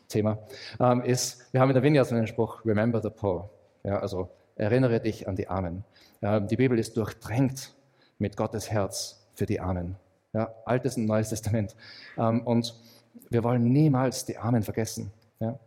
[0.07, 0.39] Thema
[0.79, 3.49] ähm, ist, wir haben in der Vineyard so einen Spruch, Remember the Poor.
[3.83, 5.83] Ja, also erinnere dich an die Armen.
[6.21, 7.73] Ähm, die Bibel ist durchdrängt
[8.17, 9.97] mit Gottes Herz für die Armen.
[10.33, 11.75] Ja, Altes und Neues Testament.
[12.17, 12.75] Ähm, und
[13.29, 15.11] wir wollen niemals die Armen vergessen.
[15.39, 15.59] Ja?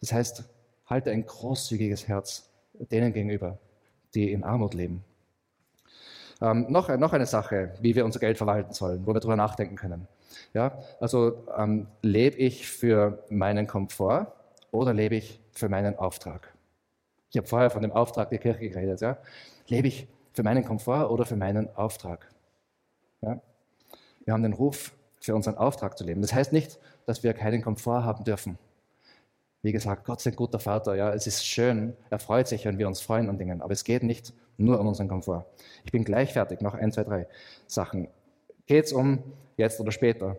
[0.00, 0.44] Das heißt,
[0.86, 3.58] halte ein großzügiges Herz denen gegenüber,
[4.14, 5.04] die in Armut leben.
[6.40, 9.76] Ähm, noch, noch eine Sache, wie wir unser Geld verwalten sollen, wo wir darüber nachdenken
[9.76, 10.08] können.
[10.52, 14.32] Ja, also ähm, lebe ich für meinen Komfort
[14.72, 16.52] oder lebe ich für meinen Auftrag?
[17.30, 19.00] Ich habe vorher von dem Auftrag der Kirche geredet.
[19.00, 19.18] Ja?
[19.68, 22.28] Lebe ich für meinen Komfort oder für meinen Auftrag?
[23.20, 23.40] Ja?
[24.24, 24.92] Wir haben den Ruf,
[25.24, 26.20] für unseren Auftrag zu leben.
[26.20, 28.58] Das heißt nicht, dass wir keinen Komfort haben dürfen.
[29.62, 30.94] Wie gesagt, Gott ist ein guter Vater.
[30.94, 33.62] Ja, es ist schön, er freut sich, wenn wir uns freuen an Dingen.
[33.62, 35.46] Aber es geht nicht nur um unseren Komfort.
[35.84, 36.60] Ich bin gleich fertig.
[36.60, 37.26] Noch ein, zwei, drei
[37.66, 38.08] Sachen.
[38.66, 39.22] Geht es um
[39.56, 40.36] jetzt oder später?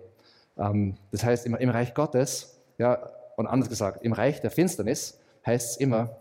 [0.58, 5.20] Ähm, das heißt, im, im Reich Gottes, ja, und anders gesagt, im Reich der Finsternis
[5.46, 6.16] heißt es immer,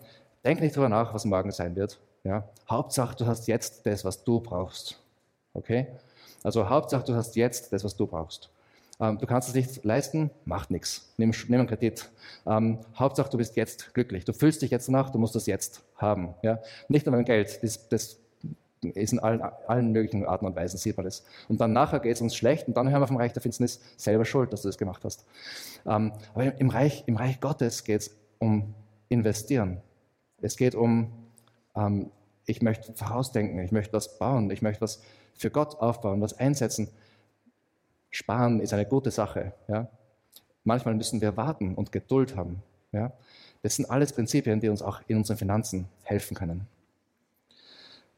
[0.45, 2.01] denk nicht darüber nach, was morgen sein wird.
[2.25, 2.49] Ja?
[2.69, 5.01] Hauptsache, du hast jetzt das, was du brauchst.
[5.53, 5.89] Okay?
[6.45, 8.51] Also Hauptsache, du hast jetzt das, was du brauchst.
[9.01, 11.13] Ähm, du kannst es nicht leisten, macht nichts.
[11.17, 12.11] Nimm, nimm einen Kredit.
[12.47, 14.25] Ähm, Hauptsache, du bist jetzt glücklich.
[14.25, 16.35] Du fühlst dich jetzt nach, du musst das jetzt haben.
[16.43, 16.61] Ja?
[16.89, 18.19] Nicht nur beim Geld, das, das
[18.83, 21.25] ist in allen, allen, möglichen Arten und Weisen, sieht man das.
[21.49, 23.81] Und dann nachher geht es uns schlecht und dann hören wir vom Reich der Finsternis
[23.97, 25.25] selber schuld, dass du das gemacht hast.
[25.87, 28.75] Ähm, aber im Reich, im Reich Gottes geht es um
[29.09, 29.81] investieren.
[30.43, 31.11] Es geht um,
[31.75, 32.11] ähm,
[32.47, 35.01] ich möchte vorausdenken, ich möchte was bauen, ich möchte was
[35.37, 36.89] für Gott aufbauen, was einsetzen.
[38.11, 39.53] Sparen ist eine gute Sache.
[39.69, 39.89] Ja?
[40.63, 42.63] Manchmal müssen wir warten und Geduld haben.
[42.93, 43.13] Ja?
[43.63, 46.67] Das sind alles Prinzipien, die uns auch in unseren Finanzen helfen können.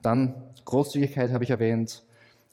[0.02, 2.04] Dann Großzügigkeit habe ich erwähnt.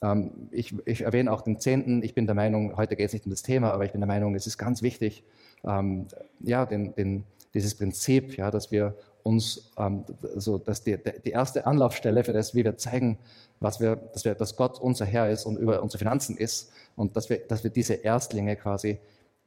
[0.02, 2.02] Ähm, ich, ich, erwähne auch den Zehnten.
[2.04, 4.08] Ich bin der Meinung, heute geht es nicht um das Thema, aber ich bin der
[4.08, 5.24] Meinung, es ist ganz wichtig,
[5.66, 6.08] ähm,
[6.40, 7.24] ja, den, den,
[7.54, 10.04] dieses Prinzip, ja, dass wir uns, ähm,
[10.36, 13.18] so, dass die, die erste Anlaufstelle für das, wie wir zeigen,
[13.60, 17.16] was wir, dass, wir, dass Gott unser Herr ist und über unsere Finanzen ist und
[17.16, 19.00] dass wir, dass wir diese Erstlinge quasi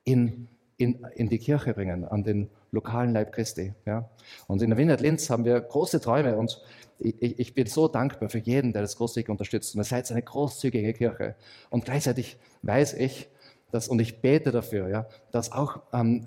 [0.04, 0.48] in,
[0.78, 3.74] in, in die Kirche bringen, an den lokalen Leib Christi.
[3.84, 4.08] Ja.
[4.46, 6.62] Und in der Wiener Linz haben wir große Träume und
[6.98, 9.74] ich, ich, bin so dankbar für jeden, der das großzügig unterstützt.
[9.74, 11.34] Und ihr seid eine großzügige Kirche.
[11.68, 13.28] Und gleichzeitig weiß ich,
[13.76, 16.26] dass, und ich bete dafür, ja, dass auch ähm,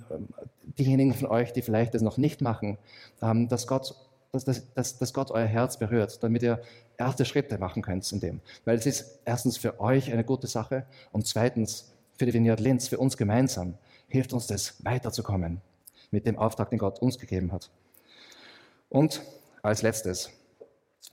[0.78, 2.78] diejenigen von euch, die vielleicht das noch nicht machen,
[3.24, 3.96] ähm, dass, Gott,
[4.32, 6.62] dass, dass, dass Gott euer Herz berührt, damit ihr
[6.98, 8.42] erste Schritte machen könnt in dem.
[8.66, 12.88] Weil es ist erstens für euch eine gute Sache und zweitens für die Vineyard Linz,
[12.88, 13.78] für uns gemeinsam,
[14.08, 15.62] hilft uns das weiterzukommen
[16.12, 17.72] mit dem Auftrag, den Gott uns gegeben hat.
[18.90, 19.24] Und
[19.64, 20.30] als letztes,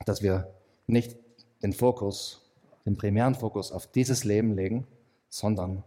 [0.05, 0.53] dass wir
[0.87, 1.16] nicht
[1.62, 2.43] den Fokus,
[2.84, 4.87] den primären Fokus auf dieses Leben legen,
[5.30, 5.82] sondern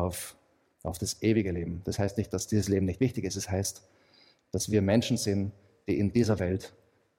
[0.00, 0.36] auf,
[0.82, 1.82] auf das ewige Leben.
[1.84, 3.36] Das heißt nicht, dass dieses Leben nicht wichtig ist.
[3.36, 3.82] Es das heißt,
[4.52, 5.52] dass wir Menschen sind,
[5.88, 6.72] die in dieser Welt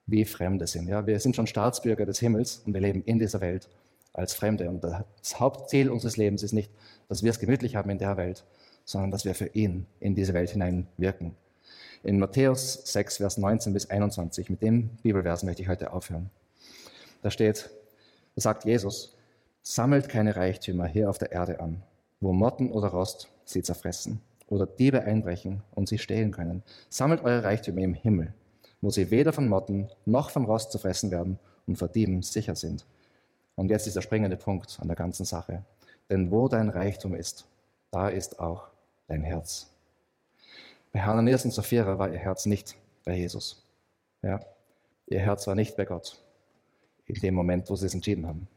[0.05, 0.87] wie Fremde sind.
[0.87, 3.69] Ja, wir sind schon Staatsbürger des Himmels und wir leben in dieser Welt
[4.13, 4.69] als Fremde.
[4.69, 6.69] Und das Hauptziel unseres Lebens ist nicht,
[7.07, 8.43] dass wir es gemütlich haben in der Welt,
[8.83, 11.35] sondern dass wir für ihn in diese Welt hinein wirken.
[12.03, 16.31] In Matthäus 6, Vers 19 bis 21, mit dem Bibelvers möchte ich heute aufhören.
[17.21, 17.69] Da steht,
[18.35, 19.15] da sagt Jesus,
[19.61, 21.83] sammelt keine Reichtümer hier auf der Erde an,
[22.21, 26.63] wo Motten oder Rost sie zerfressen oder Diebe einbrechen und sie stehlen können.
[26.89, 28.33] Sammelt eure Reichtümer im Himmel,
[28.81, 32.85] wo sie weder von Motten noch von Rost zerfressen werden und vor Dieben sicher sind.
[33.55, 35.63] Und jetzt ist der springende Punkt an der ganzen Sache.
[36.09, 37.45] Denn wo dein Reichtum ist,
[37.91, 38.67] da ist auch
[39.07, 39.67] dein Herz.
[40.91, 43.63] Bei Hananias und Sapphira war ihr Herz nicht bei Jesus.
[44.21, 44.39] Ja?
[45.07, 46.21] Ihr Herz war nicht bei Gott
[47.05, 48.47] in dem Moment, wo sie es entschieden haben.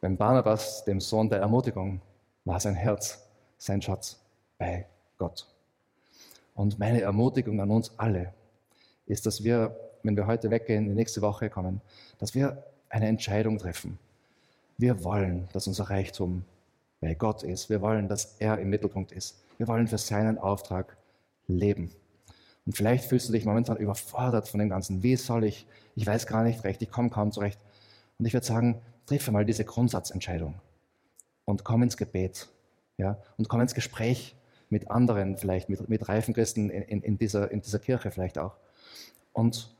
[0.00, 2.00] Beim Barnabas, dem Sohn der Ermutigung,
[2.44, 3.26] war sein Herz,
[3.58, 4.20] sein Schatz
[4.58, 4.86] bei
[5.18, 5.46] Gott.
[6.54, 8.32] Und meine Ermutigung an uns alle
[9.06, 11.80] ist, dass wir, wenn wir heute weggehen, die nächste Woche kommen,
[12.18, 13.98] dass wir eine Entscheidung treffen.
[14.78, 16.44] Wir wollen, dass unser Reichtum
[17.00, 17.70] bei Gott ist.
[17.70, 19.42] Wir wollen, dass er im Mittelpunkt ist.
[19.56, 20.96] Wir wollen für seinen Auftrag
[21.46, 21.90] leben.
[22.66, 25.02] Und vielleicht fühlst du dich momentan überfordert von dem Ganzen.
[25.02, 25.66] Wie soll ich?
[25.94, 27.58] Ich weiß gar nicht recht, ich komme kaum zurecht.
[28.18, 30.60] Und ich würde sagen, triff mal diese Grundsatzentscheidung
[31.44, 32.48] und komm ins Gebet.
[32.98, 33.18] Ja?
[33.38, 34.36] Und komm ins Gespräch
[34.68, 38.38] mit anderen, vielleicht mit, mit reifen Christen in, in, in, dieser, in dieser Kirche vielleicht
[38.38, 38.56] auch.
[39.32, 39.74] Und,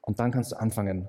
[0.00, 1.08] und dann kannst du anfangen,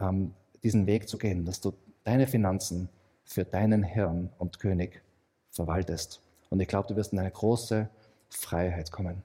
[0.00, 1.72] ähm, diesen Weg zu gehen, dass du
[2.04, 2.88] deine Finanzen
[3.24, 5.02] für deinen Herrn und König
[5.50, 6.20] verwaltest.
[6.50, 7.88] Und ich glaube, du wirst in eine große
[8.28, 9.22] Freiheit kommen.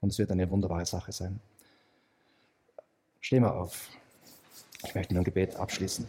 [0.00, 1.40] Und es wird eine wunderbare Sache sein.
[3.20, 3.90] Steh mal auf.
[4.84, 6.08] Ich möchte mit Gebet abschließen.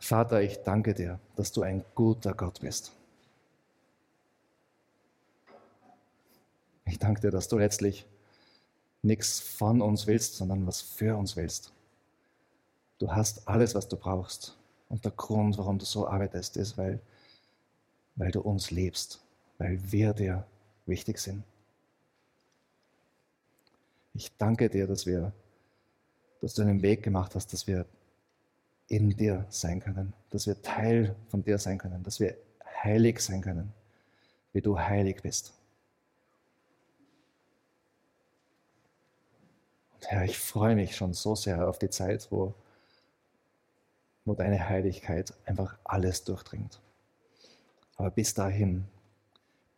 [0.00, 2.90] Vater, ich danke dir, dass du ein guter Gott bist.
[6.84, 8.06] Ich danke dir, dass du letztlich
[9.02, 11.72] nichts von uns willst, sondern was für uns willst.
[12.98, 14.56] Du hast alles, was du brauchst.
[14.88, 17.00] Und der Grund, warum du so arbeitest, ist, weil,
[18.16, 19.20] weil du uns liebst,
[19.58, 20.44] weil wir dir
[20.86, 21.44] wichtig sind.
[24.14, 25.32] Ich danke dir, dass wir,
[26.40, 27.86] dass du einen Weg gemacht hast, dass wir
[28.88, 32.36] in dir sein können, dass wir Teil von dir sein können, dass wir
[32.82, 33.72] heilig sein können,
[34.52, 35.52] wie du heilig bist.
[40.06, 42.54] Herr, ich freue mich schon so sehr auf die Zeit, wo,
[44.24, 46.80] wo deine Heiligkeit einfach alles durchdringt.
[47.96, 48.86] Aber bis dahin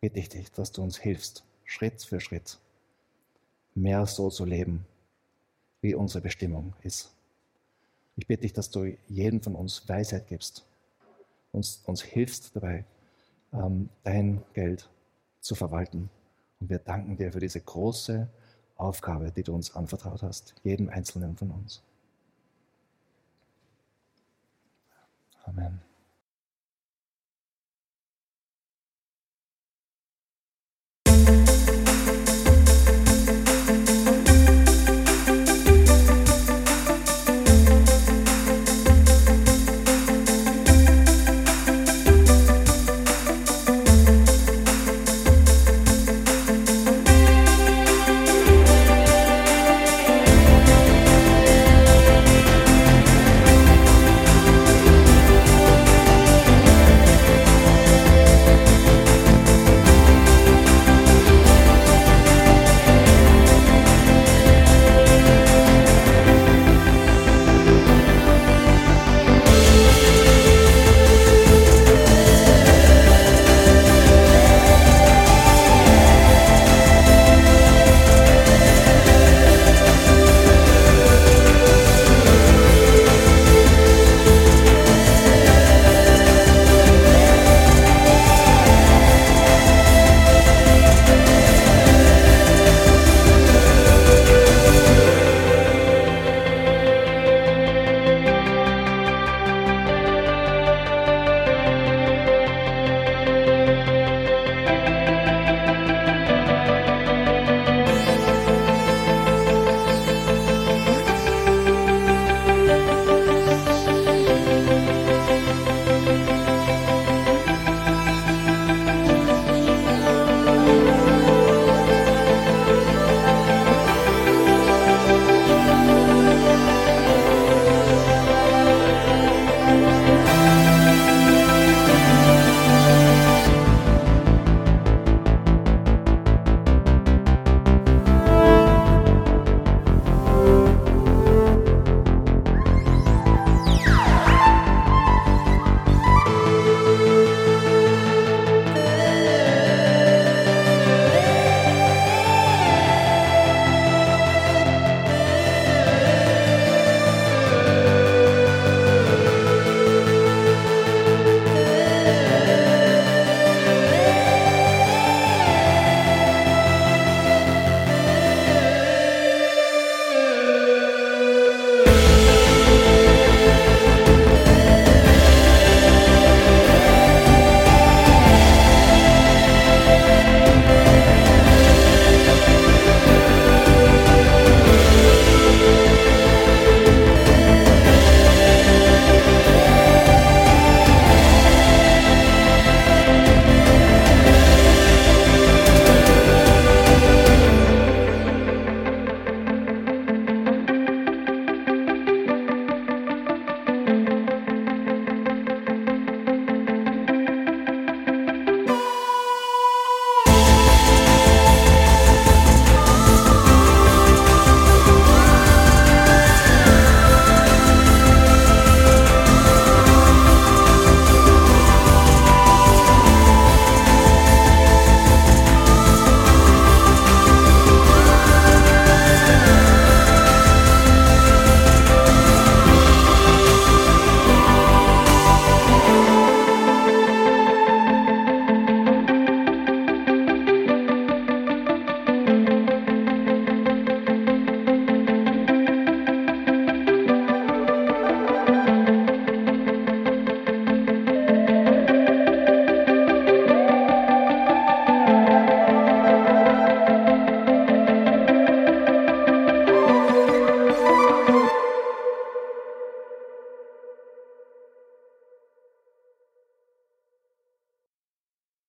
[0.01, 2.57] bitte ich dich, dass du uns hilfst, Schritt für Schritt
[3.75, 4.85] mehr so zu leben,
[5.81, 7.13] wie unsere Bestimmung ist.
[8.15, 10.65] Ich bitte dich, dass du jedem von uns Weisheit gibst,
[11.51, 12.85] uns, uns hilfst dabei,
[13.51, 14.89] ähm, dein Geld
[15.39, 16.09] zu verwalten.
[16.59, 18.29] Und wir danken dir für diese große
[18.77, 21.81] Aufgabe, die du uns anvertraut hast, jedem Einzelnen von uns.
[25.45, 25.92] Amen.